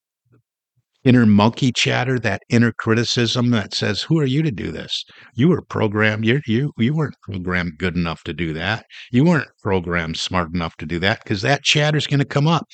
inner 1.04 1.26
monkey 1.26 1.72
chatter, 1.72 2.20
that 2.20 2.42
inner 2.50 2.74
criticism 2.74 3.52
that 3.52 3.74
says, 3.74 4.02
"Who 4.04 4.20
are 4.20 4.26
you 4.26 4.44
to 4.44 4.52
do 4.52 4.72
this? 4.72 5.06
You 5.36 5.48
were 5.50 5.62
programmed. 5.62 6.26
You 6.26 6.42
you 6.46 6.74
you 6.78 6.94
weren't 6.94 7.16
programmed 7.24 7.78
good 7.78 7.96
enough 7.96 8.24
to 8.26 8.34
do 8.34 8.52
that. 8.54 8.86
You 9.12 9.24
weren't 9.24 9.48
program 9.68 10.16
smart 10.16 10.54
enough 10.54 10.78
to 10.78 10.86
do 10.86 10.98
that 10.98 11.22
because 11.22 11.42
that 11.42 11.62
chatter 11.62 11.98
is 11.98 12.08
going 12.08 12.22
to 12.22 12.26
come 12.26 12.48
up. 12.48 12.66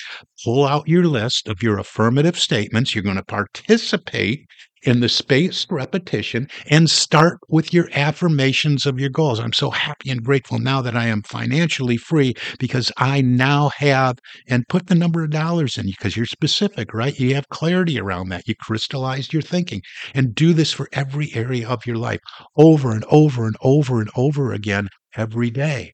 Pull 0.45 0.63
out 0.67 0.87
your 0.87 1.05
list 1.05 1.47
of 1.47 1.63
your 1.63 1.79
affirmative 1.79 2.37
statements. 2.37 2.93
You're 2.93 3.03
going 3.03 3.15
to 3.15 3.23
participate 3.23 4.45
in 4.83 4.99
the 4.99 5.09
spaced 5.09 5.71
repetition 5.71 6.47
and 6.69 6.87
start 6.91 7.39
with 7.49 7.73
your 7.73 7.89
affirmations 7.93 8.85
of 8.85 8.99
your 8.99 9.09
goals. 9.09 9.39
I'm 9.39 9.53
so 9.53 9.71
happy 9.71 10.11
and 10.11 10.23
grateful 10.23 10.59
now 10.59 10.83
that 10.83 10.95
I 10.95 11.07
am 11.07 11.23
financially 11.23 11.97
free 11.97 12.35
because 12.59 12.91
I 12.97 13.21
now 13.21 13.71
have 13.77 14.19
and 14.47 14.67
put 14.69 14.85
the 14.85 14.93
number 14.93 15.23
of 15.23 15.31
dollars 15.31 15.79
in 15.79 15.87
because 15.87 16.15
you're 16.15 16.27
specific, 16.27 16.93
right? 16.93 17.19
You 17.19 17.33
have 17.33 17.49
clarity 17.49 17.99
around 17.99 18.29
that. 18.29 18.47
You 18.47 18.53
crystallized 18.53 19.33
your 19.33 19.41
thinking 19.41 19.81
and 20.13 20.35
do 20.35 20.53
this 20.53 20.71
for 20.71 20.87
every 20.93 21.33
area 21.33 21.67
of 21.67 21.87
your 21.87 21.97
life 21.97 22.19
over 22.55 22.91
and 22.91 23.03
over 23.09 23.47
and 23.47 23.55
over 23.61 23.99
and 23.99 24.11
over 24.15 24.53
again 24.53 24.89
every 25.17 25.49
day. 25.49 25.93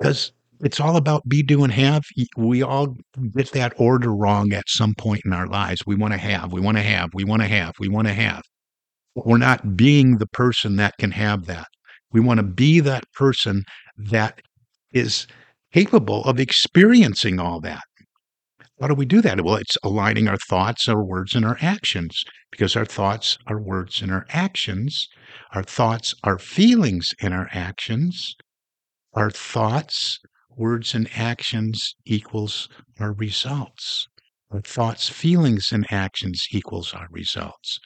Because 0.00 0.32
it's 0.60 0.80
all 0.80 0.96
about 0.96 1.28
be, 1.28 1.42
do, 1.42 1.62
and 1.62 1.72
have. 1.72 2.02
We 2.36 2.62
all 2.62 2.96
get 3.34 3.52
that 3.52 3.74
order 3.76 4.14
wrong 4.14 4.52
at 4.52 4.64
some 4.68 4.94
point 4.94 5.22
in 5.24 5.32
our 5.32 5.46
lives. 5.46 5.82
We 5.86 5.94
want 5.94 6.12
to 6.14 6.18
have, 6.18 6.52
we 6.52 6.60
want 6.60 6.78
to 6.78 6.82
have, 6.82 7.10
we 7.14 7.24
want 7.24 7.42
to 7.42 7.48
have, 7.48 7.74
we 7.78 7.88
want 7.88 8.08
to 8.08 8.14
have. 8.14 8.42
We're 9.14 9.38
not 9.38 9.76
being 9.76 10.18
the 10.18 10.26
person 10.26 10.76
that 10.76 10.94
can 10.98 11.10
have 11.12 11.46
that. 11.46 11.66
We 12.12 12.20
want 12.20 12.38
to 12.38 12.44
be 12.44 12.80
that 12.80 13.04
person 13.14 13.64
that 13.96 14.40
is 14.92 15.26
capable 15.72 16.24
of 16.24 16.40
experiencing 16.40 17.38
all 17.38 17.60
that. 17.60 17.82
How 18.80 18.88
do 18.88 18.94
we 18.94 19.04
do 19.04 19.20
that? 19.20 19.44
Well, 19.44 19.56
it's 19.56 19.76
aligning 19.84 20.26
our 20.26 20.38
thoughts, 20.48 20.88
our 20.88 21.04
words, 21.04 21.34
and 21.34 21.44
our 21.44 21.58
actions 21.60 22.24
because 22.50 22.76
our 22.76 22.86
thoughts, 22.86 23.36
our 23.46 23.60
words, 23.60 24.00
and 24.00 24.10
our 24.10 24.26
actions, 24.30 25.06
our 25.52 25.62
thoughts, 25.62 26.14
our 26.24 26.38
feelings, 26.38 27.10
and 27.20 27.34
our 27.34 27.48
actions, 27.52 28.34
our 29.14 29.30
thoughts, 29.30 30.18
words 30.56 30.94
and 30.94 31.08
actions 31.14 31.94
equals 32.04 32.68
our 32.98 33.12
results. 33.12 34.06
Our 34.50 34.60
thoughts, 34.60 35.08
feelings, 35.08 35.68
and 35.72 35.86
actions 35.92 36.46
equals 36.50 36.92
our 36.92 37.06
results. 37.10 37.78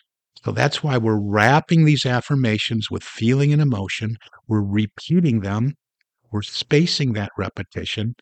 So 0.44 0.52
that's 0.52 0.82
why 0.82 0.98
we're 0.98 1.20
wrapping 1.20 1.84
these 1.84 2.04
affirmations 2.04 2.90
with 2.90 3.02
feeling 3.02 3.52
and 3.52 3.62
emotion. 3.62 4.16
We're 4.46 4.62
repeating 4.62 5.40
them. 5.40 5.74
We're 6.30 6.42
spacing 6.42 7.12
that 7.14 7.30
repetition 7.38 8.14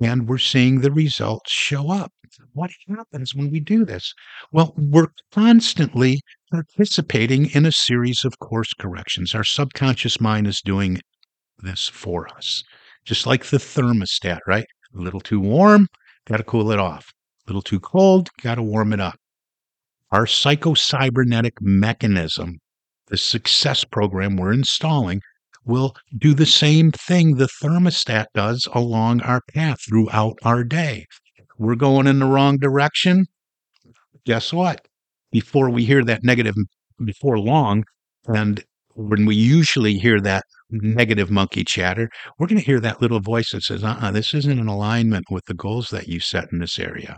and 0.00 0.28
we're 0.28 0.38
seeing 0.38 0.80
the 0.80 0.92
results 0.92 1.50
show 1.50 1.90
up. 1.90 2.12
What 2.52 2.70
happens 2.88 3.34
when 3.34 3.50
we 3.50 3.60
do 3.60 3.84
this? 3.84 4.12
Well, 4.52 4.74
we're 4.76 5.08
constantly 5.32 6.20
participating 6.50 7.50
in 7.50 7.64
a 7.64 7.72
series 7.72 8.24
of 8.24 8.38
course 8.38 8.72
corrections. 8.74 9.34
Our 9.34 9.44
subconscious 9.44 10.20
mind 10.20 10.46
is 10.46 10.60
doing 10.60 11.00
this 11.58 11.88
for 11.88 12.28
us 12.36 12.62
just 13.06 13.26
like 13.26 13.46
the 13.46 13.56
thermostat, 13.56 14.40
right? 14.46 14.66
A 14.94 15.00
little 15.00 15.20
too 15.20 15.40
warm, 15.40 15.86
got 16.26 16.38
to 16.38 16.42
cool 16.42 16.72
it 16.72 16.78
off. 16.78 17.12
A 17.46 17.50
little 17.50 17.62
too 17.62 17.80
cold, 17.80 18.28
got 18.42 18.56
to 18.56 18.62
warm 18.62 18.92
it 18.92 19.00
up. 19.00 19.16
Our 20.10 20.26
psychocybernetic 20.26 21.52
mechanism, 21.60 22.58
the 23.06 23.16
success 23.16 23.84
program 23.84 24.36
we're 24.36 24.52
installing, 24.52 25.20
will 25.64 25.94
do 26.16 26.34
the 26.34 26.46
same 26.46 26.90
thing 26.92 27.36
the 27.36 27.48
thermostat 27.62 28.26
does 28.34 28.68
along 28.72 29.20
our 29.22 29.40
path 29.52 29.78
throughout 29.88 30.36
our 30.42 30.64
day. 30.64 31.06
We're 31.58 31.76
going 31.76 32.06
in 32.06 32.18
the 32.18 32.26
wrong 32.26 32.58
direction. 32.58 33.26
Guess 34.24 34.52
what? 34.52 34.86
Before 35.30 35.70
we 35.70 35.84
hear 35.84 36.04
that 36.04 36.24
negative, 36.24 36.54
before 37.04 37.38
long, 37.38 37.84
and 38.26 38.64
when 38.94 39.26
we 39.26 39.36
usually 39.36 39.98
hear 39.98 40.20
that 40.20 40.44
negative 40.70 41.30
monkey 41.30 41.64
chatter, 41.64 42.08
we're 42.38 42.46
going 42.46 42.58
to 42.58 42.64
hear 42.64 42.80
that 42.80 43.00
little 43.00 43.20
voice 43.20 43.52
that 43.52 43.62
says, 43.62 43.84
uh 43.84 43.96
uh-uh, 44.00 44.10
this 44.10 44.34
isn't 44.34 44.58
in 44.58 44.68
alignment 44.68 45.26
with 45.30 45.44
the 45.46 45.54
goals 45.54 45.88
that 45.90 46.08
you 46.08 46.20
set 46.20 46.48
in 46.52 46.58
this 46.58 46.78
area. 46.78 47.16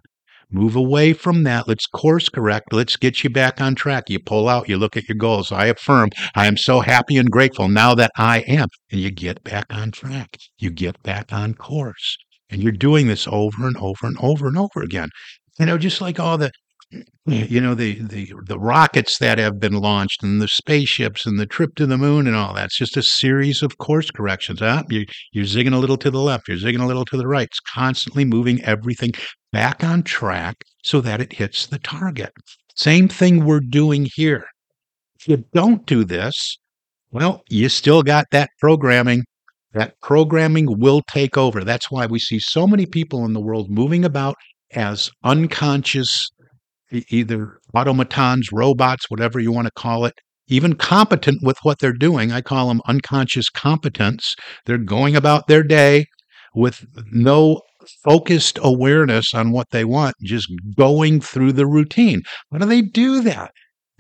Move 0.50 0.76
away 0.76 1.12
from 1.12 1.42
that. 1.42 1.68
Let's 1.68 1.86
course 1.86 2.30
correct. 2.30 2.72
Let's 2.72 2.96
get 2.96 3.22
you 3.22 3.28
back 3.28 3.60
on 3.60 3.74
track. 3.74 4.08
You 4.08 4.18
pull 4.18 4.48
out, 4.48 4.68
you 4.68 4.78
look 4.78 4.96
at 4.96 5.06
your 5.06 5.16
goals. 5.18 5.52
I 5.52 5.66
affirm, 5.66 6.08
I 6.34 6.46
am 6.46 6.56
so 6.56 6.80
happy 6.80 7.18
and 7.18 7.30
grateful 7.30 7.68
now 7.68 7.94
that 7.96 8.12
I 8.16 8.40
am. 8.40 8.68
And 8.90 9.00
you 9.00 9.10
get 9.10 9.44
back 9.44 9.66
on 9.70 9.90
track. 9.90 10.38
You 10.58 10.70
get 10.70 11.02
back 11.02 11.34
on 11.34 11.54
course. 11.54 12.16
And 12.48 12.62
you're 12.62 12.72
doing 12.72 13.08
this 13.08 13.28
over 13.28 13.66
and 13.66 13.76
over 13.76 14.06
and 14.06 14.16
over 14.20 14.46
and 14.48 14.56
over 14.56 14.80
again. 14.80 15.10
You 15.58 15.66
know, 15.66 15.76
just 15.76 16.00
like 16.00 16.18
all 16.18 16.38
the 16.38 16.50
you 17.26 17.60
know 17.60 17.74
the 17.74 18.00
the 18.00 18.32
the 18.46 18.58
rockets 18.58 19.18
that 19.18 19.38
have 19.38 19.60
been 19.60 19.74
launched 19.74 20.22
and 20.22 20.40
the 20.40 20.48
spaceships 20.48 21.26
and 21.26 21.38
the 21.38 21.46
trip 21.46 21.74
to 21.74 21.86
the 21.86 21.98
moon 21.98 22.26
and 22.26 22.34
all 22.34 22.54
that's 22.54 22.78
just 22.78 22.96
a 22.96 23.02
series 23.02 23.62
of 23.62 23.76
course 23.76 24.10
corrections 24.10 24.60
huh? 24.60 24.82
you, 24.88 25.04
you're 25.32 25.44
zigging 25.44 25.74
a 25.74 25.78
little 25.78 25.98
to 25.98 26.10
the 26.10 26.20
left 26.20 26.48
you're 26.48 26.56
zigging 26.56 26.80
a 26.80 26.86
little 26.86 27.04
to 27.04 27.16
the 27.16 27.26
right. 27.26 27.48
It's 27.50 27.60
constantly 27.60 28.24
moving 28.24 28.62
everything 28.62 29.12
back 29.52 29.84
on 29.84 30.02
track 30.02 30.56
so 30.82 31.00
that 31.02 31.20
it 31.20 31.34
hits 31.34 31.66
the 31.66 31.78
target. 31.78 32.32
Same 32.74 33.08
thing 33.08 33.44
we're 33.44 33.60
doing 33.60 34.08
here. 34.14 34.46
If 35.20 35.28
you 35.28 35.44
don't 35.52 35.84
do 35.84 36.04
this 36.04 36.56
well 37.10 37.42
you 37.50 37.68
still 37.68 38.02
got 38.02 38.26
that 38.30 38.50
programming. 38.60 39.24
That 39.74 40.00
programming 40.00 40.78
will 40.80 41.02
take 41.02 41.36
over. 41.36 41.62
That's 41.62 41.90
why 41.90 42.06
we 42.06 42.18
see 42.18 42.38
so 42.38 42.66
many 42.66 42.86
people 42.86 43.26
in 43.26 43.34
the 43.34 43.40
world 43.40 43.70
moving 43.70 44.02
about 44.02 44.36
as 44.72 45.10
unconscious 45.24 46.26
either 46.90 47.58
automatons, 47.74 48.48
robots, 48.52 49.06
whatever 49.08 49.38
you 49.38 49.52
want 49.52 49.66
to 49.66 49.72
call 49.72 50.04
it, 50.04 50.14
even 50.48 50.74
competent 50.74 51.38
with 51.42 51.58
what 51.62 51.78
they're 51.78 51.92
doing. 51.92 52.32
I 52.32 52.40
call 52.40 52.68
them 52.68 52.80
unconscious 52.86 53.48
competence. 53.50 54.34
They're 54.66 54.78
going 54.78 55.14
about 55.14 55.46
their 55.46 55.62
day 55.62 56.06
with 56.54 56.84
no 57.12 57.60
focused 58.04 58.58
awareness 58.62 59.26
on 59.34 59.52
what 59.52 59.68
they 59.70 59.84
want, 59.84 60.14
just 60.22 60.48
going 60.76 61.20
through 61.20 61.52
the 61.52 61.66
routine. 61.66 62.22
How 62.50 62.58
do 62.58 62.66
they 62.66 62.82
do 62.82 63.22
that? 63.22 63.52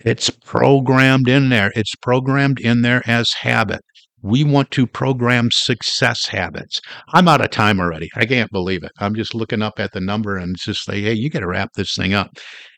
It's 0.04 0.30
programmed 0.30 1.28
in 1.28 1.48
there. 1.48 1.72
It's 1.74 1.94
programmed 1.96 2.60
in 2.60 2.82
there 2.82 3.02
as 3.06 3.30
habit. 3.40 3.80
We 4.22 4.44
want 4.44 4.70
to 4.72 4.86
program 4.86 5.48
success 5.52 6.26
habits. 6.26 6.80
I'm 7.12 7.28
out 7.28 7.40
of 7.40 7.50
time 7.50 7.78
already. 7.80 8.08
I 8.16 8.26
can't 8.26 8.50
believe 8.50 8.82
it. 8.82 8.92
I'm 8.98 9.14
just 9.14 9.34
looking 9.34 9.62
up 9.62 9.78
at 9.78 9.92
the 9.92 10.00
number 10.00 10.36
and 10.36 10.56
just 10.58 10.84
say, 10.84 11.00
hey, 11.00 11.12
you 11.12 11.30
got 11.30 11.40
to 11.40 11.46
wrap 11.46 11.70
this 11.74 11.94
thing 11.94 12.14
up. 12.14 12.30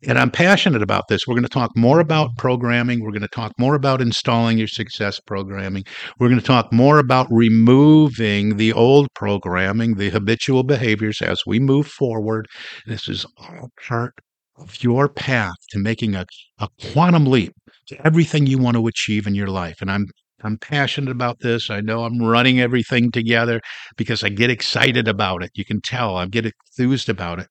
And 0.07 0.19
I'm 0.19 0.31
passionate 0.31 0.83
about 0.83 1.05
this. 1.09 1.27
We're 1.27 1.35
going 1.35 1.45
to 1.45 1.49
talk 1.49 1.71
more 1.77 2.01
about 2.01 2.31
programming. 2.37 3.03
We're 3.03 3.11
going 3.11 3.23
to 3.23 3.29
talk 3.29 3.53
more 3.59 3.75
about 3.75 4.01
installing 4.03 4.59
your 4.59 4.69
success 4.69 5.21
programming. 5.21 5.85
We're 6.19 6.29
going 6.29 6.41
to 6.41 6.47
talk 6.47 6.73
more 6.73 6.99
about 6.99 7.27
removing 7.31 8.57
the 8.57 8.73
old 8.73 9.09
programming, 9.15 9.95
the 9.95 10.11
habitual 10.11 10.63
behaviors 10.63 11.23
as 11.23 11.43
we 11.47 11.59
move 11.59 11.87
forward. 11.87 12.47
This 12.87 13.09
is 13.09 13.25
all 13.37 13.71
part 13.87 14.15
of 14.57 14.83
your 14.83 15.09
path 15.09 15.57
to 15.71 15.79
making 15.79 16.15
a, 16.15 16.27
a 16.59 16.69
quantum 16.93 17.27
leap 17.27 17.53
to 17.89 18.07
everything 18.07 18.47
you 18.47 18.59
want 18.59 18.77
to 18.77 18.87
achieve 18.87 19.27
in 19.27 19.35
your 19.35 19.49
life. 19.49 19.77
And 19.81 19.91
I'm 19.91 20.07
I'm 20.45 20.59
passionate 20.59 21.11
about 21.11 21.41
this. 21.41 21.71
I 21.71 21.81
know 21.81 22.05
I'm 22.05 22.19
running 22.19 22.61
everything 22.61 23.11
together 23.11 23.61
because 23.97 24.25
I 24.25 24.29
get 24.29 24.51
excited 24.51 25.09
about 25.09 25.43
it. 25.43 25.51
You 25.55 25.65
can 25.65 25.81
tell 25.81 26.17
I 26.17 26.27
get 26.27 26.47
enthused 26.47 27.09
about 27.09 27.41
it. 27.41 27.49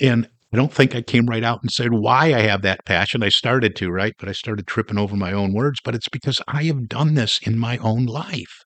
And 0.00 0.28
I 0.52 0.56
don't 0.56 0.72
think 0.72 0.94
I 0.94 1.02
came 1.02 1.26
right 1.26 1.42
out 1.42 1.62
and 1.62 1.70
said 1.70 1.92
why 1.92 2.26
I 2.32 2.42
have 2.42 2.62
that 2.62 2.84
passion. 2.84 3.22
I 3.22 3.28
started 3.28 3.74
to, 3.76 3.90
right? 3.90 4.14
But 4.18 4.28
I 4.28 4.32
started 4.32 4.66
tripping 4.66 4.98
over 4.98 5.16
my 5.16 5.32
own 5.32 5.52
words. 5.52 5.80
But 5.84 5.94
it's 5.94 6.08
because 6.08 6.40
I 6.46 6.64
have 6.64 6.88
done 6.88 7.14
this 7.14 7.40
in 7.42 7.58
my 7.58 7.76
own 7.78 8.06
life. 8.06 8.62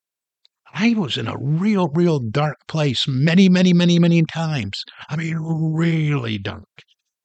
I 0.75 0.94
was 0.94 1.16
in 1.16 1.27
a 1.27 1.38
real, 1.38 1.88
real 1.88 2.18
dark 2.18 2.59
place 2.68 3.07
many, 3.09 3.49
many, 3.49 3.73
many, 3.73 3.99
many 3.99 4.23
times. 4.25 4.85
I 5.09 5.16
mean, 5.16 5.38
really 5.38 6.37
dark. 6.37 6.68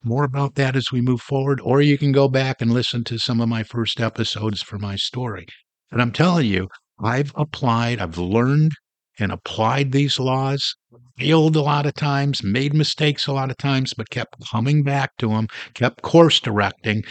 More 0.02 0.24
about 0.24 0.54
that 0.54 0.76
as 0.76 0.90
we 0.90 1.00
move 1.00 1.20
forward, 1.20 1.60
or 1.62 1.80
you 1.82 1.98
can 1.98 2.12
go 2.12 2.28
back 2.28 2.60
and 2.60 2.72
listen 2.72 3.04
to 3.04 3.18
some 3.18 3.40
of 3.40 3.48
my 3.48 3.62
first 3.62 4.00
episodes 4.00 4.62
for 4.62 4.78
my 4.78 4.96
story. 4.96 5.46
And 5.94 6.02
I'm 6.02 6.12
telling 6.12 6.46
you, 6.46 6.68
I've 7.00 7.32
applied, 7.36 8.00
I've 8.00 8.18
learned 8.18 8.72
and 9.18 9.30
applied 9.30 9.92
these 9.92 10.18
laws, 10.18 10.74
failed 11.16 11.54
a 11.54 11.62
lot 11.62 11.86
of 11.86 11.94
times, 11.94 12.42
made 12.42 12.74
mistakes 12.74 13.26
a 13.26 13.32
lot 13.32 13.50
of 13.50 13.56
times, 13.56 13.94
but 13.94 14.10
kept 14.10 14.44
coming 14.50 14.82
back 14.82 15.16
to 15.18 15.28
them, 15.28 15.46
kept 15.72 16.02
course 16.02 16.40
directing, 16.40 17.04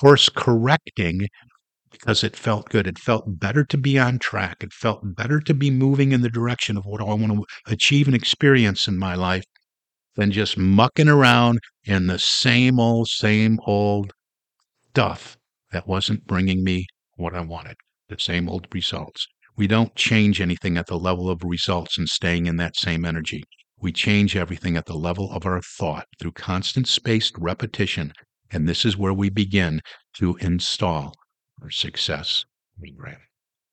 course 0.00 0.28
correcting 0.28 1.26
because 1.90 2.22
it 2.22 2.36
felt 2.36 2.68
good. 2.68 2.86
It 2.86 2.98
felt 2.98 3.40
better 3.40 3.64
to 3.64 3.76
be 3.76 3.98
on 3.98 4.20
track. 4.20 4.62
It 4.62 4.72
felt 4.72 5.16
better 5.16 5.40
to 5.40 5.54
be 5.54 5.70
moving 5.70 6.12
in 6.12 6.20
the 6.20 6.30
direction 6.30 6.76
of 6.76 6.84
what 6.84 7.00
I 7.00 7.04
want 7.04 7.32
to 7.32 7.44
achieve 7.66 8.06
and 8.06 8.14
experience 8.14 8.86
in 8.86 8.98
my 8.98 9.14
life 9.14 9.44
than 10.14 10.30
just 10.30 10.56
mucking 10.56 11.08
around 11.08 11.58
in 11.84 12.06
the 12.06 12.18
same 12.18 12.78
old, 12.78 13.08
same 13.08 13.58
old 13.66 14.12
stuff 14.90 15.36
that 15.72 15.88
wasn't 15.88 16.26
bringing 16.26 16.62
me 16.62 16.86
what 17.16 17.34
I 17.34 17.40
wanted, 17.40 17.76
the 18.08 18.18
same 18.18 18.48
old 18.48 18.68
results. 18.72 19.26
We 19.56 19.66
don't 19.66 19.94
change 19.94 20.40
anything 20.40 20.76
at 20.76 20.86
the 20.86 20.98
level 20.98 21.30
of 21.30 21.42
results 21.42 21.98
and 21.98 22.08
staying 22.08 22.46
in 22.46 22.56
that 22.56 22.76
same 22.76 23.04
energy. 23.04 23.42
We 23.80 23.92
change 23.92 24.36
everything 24.36 24.76
at 24.76 24.86
the 24.86 24.96
level 24.96 25.30
of 25.32 25.44
our 25.46 25.60
thought 25.60 26.06
through 26.18 26.32
constant 26.32 26.88
spaced 26.88 27.34
repetition. 27.38 28.12
And 28.50 28.68
this 28.68 28.84
is 28.84 28.96
where 28.96 29.12
we 29.12 29.30
begin 29.30 29.80
to 30.18 30.36
install 30.36 31.14
our 31.62 31.70
success 31.70 32.44
program. 32.78 33.18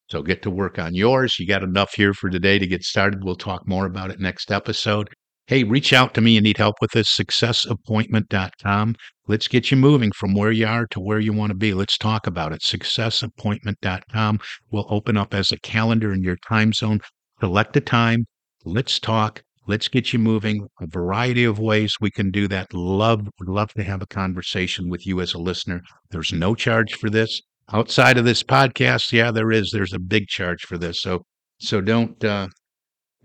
So 0.10 0.22
get 0.22 0.42
to 0.44 0.50
work 0.50 0.78
on 0.80 0.94
yours. 0.94 1.38
You 1.40 1.48
got 1.48 1.64
enough 1.64 1.94
here 1.96 2.14
for 2.14 2.30
today 2.30 2.60
to 2.60 2.68
get 2.68 2.84
started. 2.84 3.24
We'll 3.24 3.36
talk 3.36 3.68
more 3.68 3.86
about 3.86 4.12
it 4.12 4.20
next 4.20 4.52
episode. 4.52 5.10
Hey, 5.48 5.66
reach 5.66 5.92
out 5.92 6.14
to 6.14 6.22
me. 6.22 6.36
You 6.36 6.42
need 6.42 6.58
help 6.58 6.76
with 6.80 6.92
this. 6.92 7.10
Successappointment.com. 7.10 8.96
Let's 9.28 9.50
get 9.50 9.72
you 9.72 9.78
moving 9.78 10.12
from 10.14 10.34
where 10.36 10.52
you 10.52 10.66
are 10.66 10.88
to 10.88 11.02
where 11.02 11.20
you 11.20 11.34
want 11.34 11.50
to 11.50 11.58
be. 11.58 11.74
Let's 11.74 11.98
talk 11.98 12.28
about 12.28 12.54
it. 12.54 12.62
Successappointment.com 12.62 14.40
will 14.72 14.86
open 14.90 15.18
up 15.18 15.34
as 15.34 15.52
a 15.52 15.60
calendar 15.60 16.14
in 16.14 16.24
your 16.24 16.38
time 16.48 16.72
zone. 16.72 17.02
Select 17.42 17.76
a 17.76 17.82
time. 17.82 18.26
Let's 18.64 19.02
talk. 19.02 19.44
Let's 19.68 19.90
get 19.90 20.14
you 20.14 20.20
moving. 20.20 20.66
A 20.82 20.88
variety 20.88 21.44
of 21.44 21.60
ways 21.60 21.98
we 22.00 22.10
can 22.10 22.32
do 22.32 22.48
that. 22.48 22.74
Love, 22.74 23.28
would 23.40 23.50
love 23.50 23.74
to 23.74 23.84
have 23.84 24.02
a 24.02 24.08
conversation 24.08 24.90
with 24.90 25.06
you 25.06 25.20
as 25.20 25.34
a 25.34 25.40
listener. 25.40 25.82
There's 26.10 26.32
no 26.32 26.56
charge 26.56 26.94
for 26.94 27.10
this. 27.10 27.42
Outside 27.72 28.18
of 28.18 28.24
this 28.24 28.44
podcast, 28.44 29.12
yeah, 29.12 29.32
there 29.32 29.52
is. 29.52 29.72
There's 29.72 29.94
a 29.94 30.00
big 30.00 30.28
charge 30.28 30.64
for 30.64 30.78
this. 30.78 31.02
So, 31.02 31.26
so 31.60 31.82
don't 31.82 32.24
uh, 32.24 32.48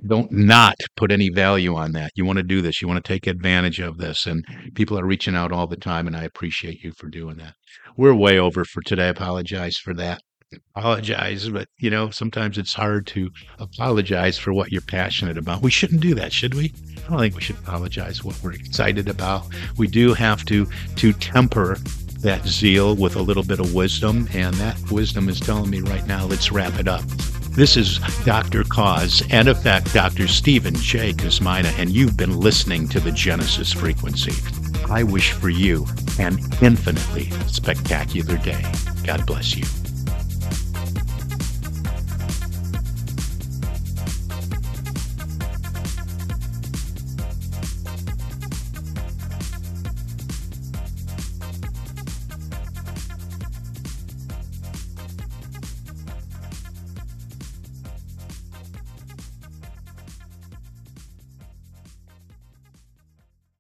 don't 0.06 0.30
not 0.30 0.74
put 0.96 1.10
any 1.10 1.30
value 1.30 1.74
on 1.74 1.92
that. 1.92 2.12
You 2.14 2.24
want 2.24 2.38
to 2.38 2.42
do 2.42 2.62
this. 2.62 2.80
You 2.80 2.88
want 2.88 3.02
to 3.04 3.08
take 3.12 3.26
advantage 3.26 3.80
of 3.80 3.98
this. 3.98 4.26
And 4.26 4.44
people 4.74 4.98
are 4.98 5.06
reaching 5.06 5.34
out 5.34 5.52
all 5.52 5.66
the 5.66 5.76
time, 5.76 6.06
and 6.06 6.16
I 6.16 6.24
appreciate 6.24 6.82
you 6.82 6.92
for 6.96 7.08
doing 7.08 7.36
that. 7.38 7.54
We're 7.96 8.14
way 8.14 8.38
over 8.38 8.64
for 8.64 8.82
today. 8.82 9.06
I 9.06 9.08
apologize 9.08 9.76
for 9.76 9.94
that. 9.94 10.20
Apologize, 10.74 11.46
but 11.50 11.68
you 11.78 11.90
know, 11.90 12.08
sometimes 12.08 12.56
it's 12.56 12.72
hard 12.72 13.06
to 13.08 13.28
apologize 13.58 14.38
for 14.38 14.54
what 14.54 14.72
you're 14.72 14.80
passionate 14.80 15.36
about. 15.36 15.60
We 15.60 15.70
shouldn't 15.70 16.00
do 16.00 16.14
that, 16.14 16.32
should 16.32 16.54
we? 16.54 16.72
I 17.06 17.10
don't 17.10 17.18
think 17.18 17.34
we 17.34 17.42
should 17.42 17.58
apologize 17.58 18.24
what 18.24 18.42
we're 18.42 18.54
excited 18.54 19.10
about. 19.10 19.44
We 19.76 19.88
do 19.88 20.14
have 20.14 20.46
to 20.46 20.66
to 20.96 21.12
temper 21.12 21.76
that 22.20 22.46
zeal 22.46 22.96
with 22.96 23.16
a 23.16 23.22
little 23.22 23.42
bit 23.42 23.60
of 23.60 23.74
wisdom, 23.74 24.26
and 24.32 24.54
that 24.54 24.90
wisdom 24.90 25.28
is 25.28 25.38
telling 25.38 25.68
me 25.68 25.80
right 25.80 26.06
now, 26.06 26.24
let's 26.24 26.50
wrap 26.50 26.78
it 26.80 26.88
up. 26.88 27.04
This 27.58 27.76
is 27.76 27.98
Dr. 28.24 28.62
Cause 28.62 29.24
and 29.30 29.48
Effect, 29.48 29.92
Dr. 29.92 30.28
Stephen 30.28 30.76
J. 30.76 31.12
Kosmyna, 31.12 31.76
and 31.76 31.90
you've 31.90 32.16
been 32.16 32.38
listening 32.38 32.86
to 32.86 33.00
the 33.00 33.10
Genesis 33.10 33.72
Frequency. 33.72 34.32
I 34.88 35.02
wish 35.02 35.32
for 35.32 35.48
you 35.48 35.84
an 36.20 36.38
infinitely 36.62 37.32
spectacular 37.48 38.36
day. 38.36 38.64
God 39.04 39.26
bless 39.26 39.56
you. 39.56 39.87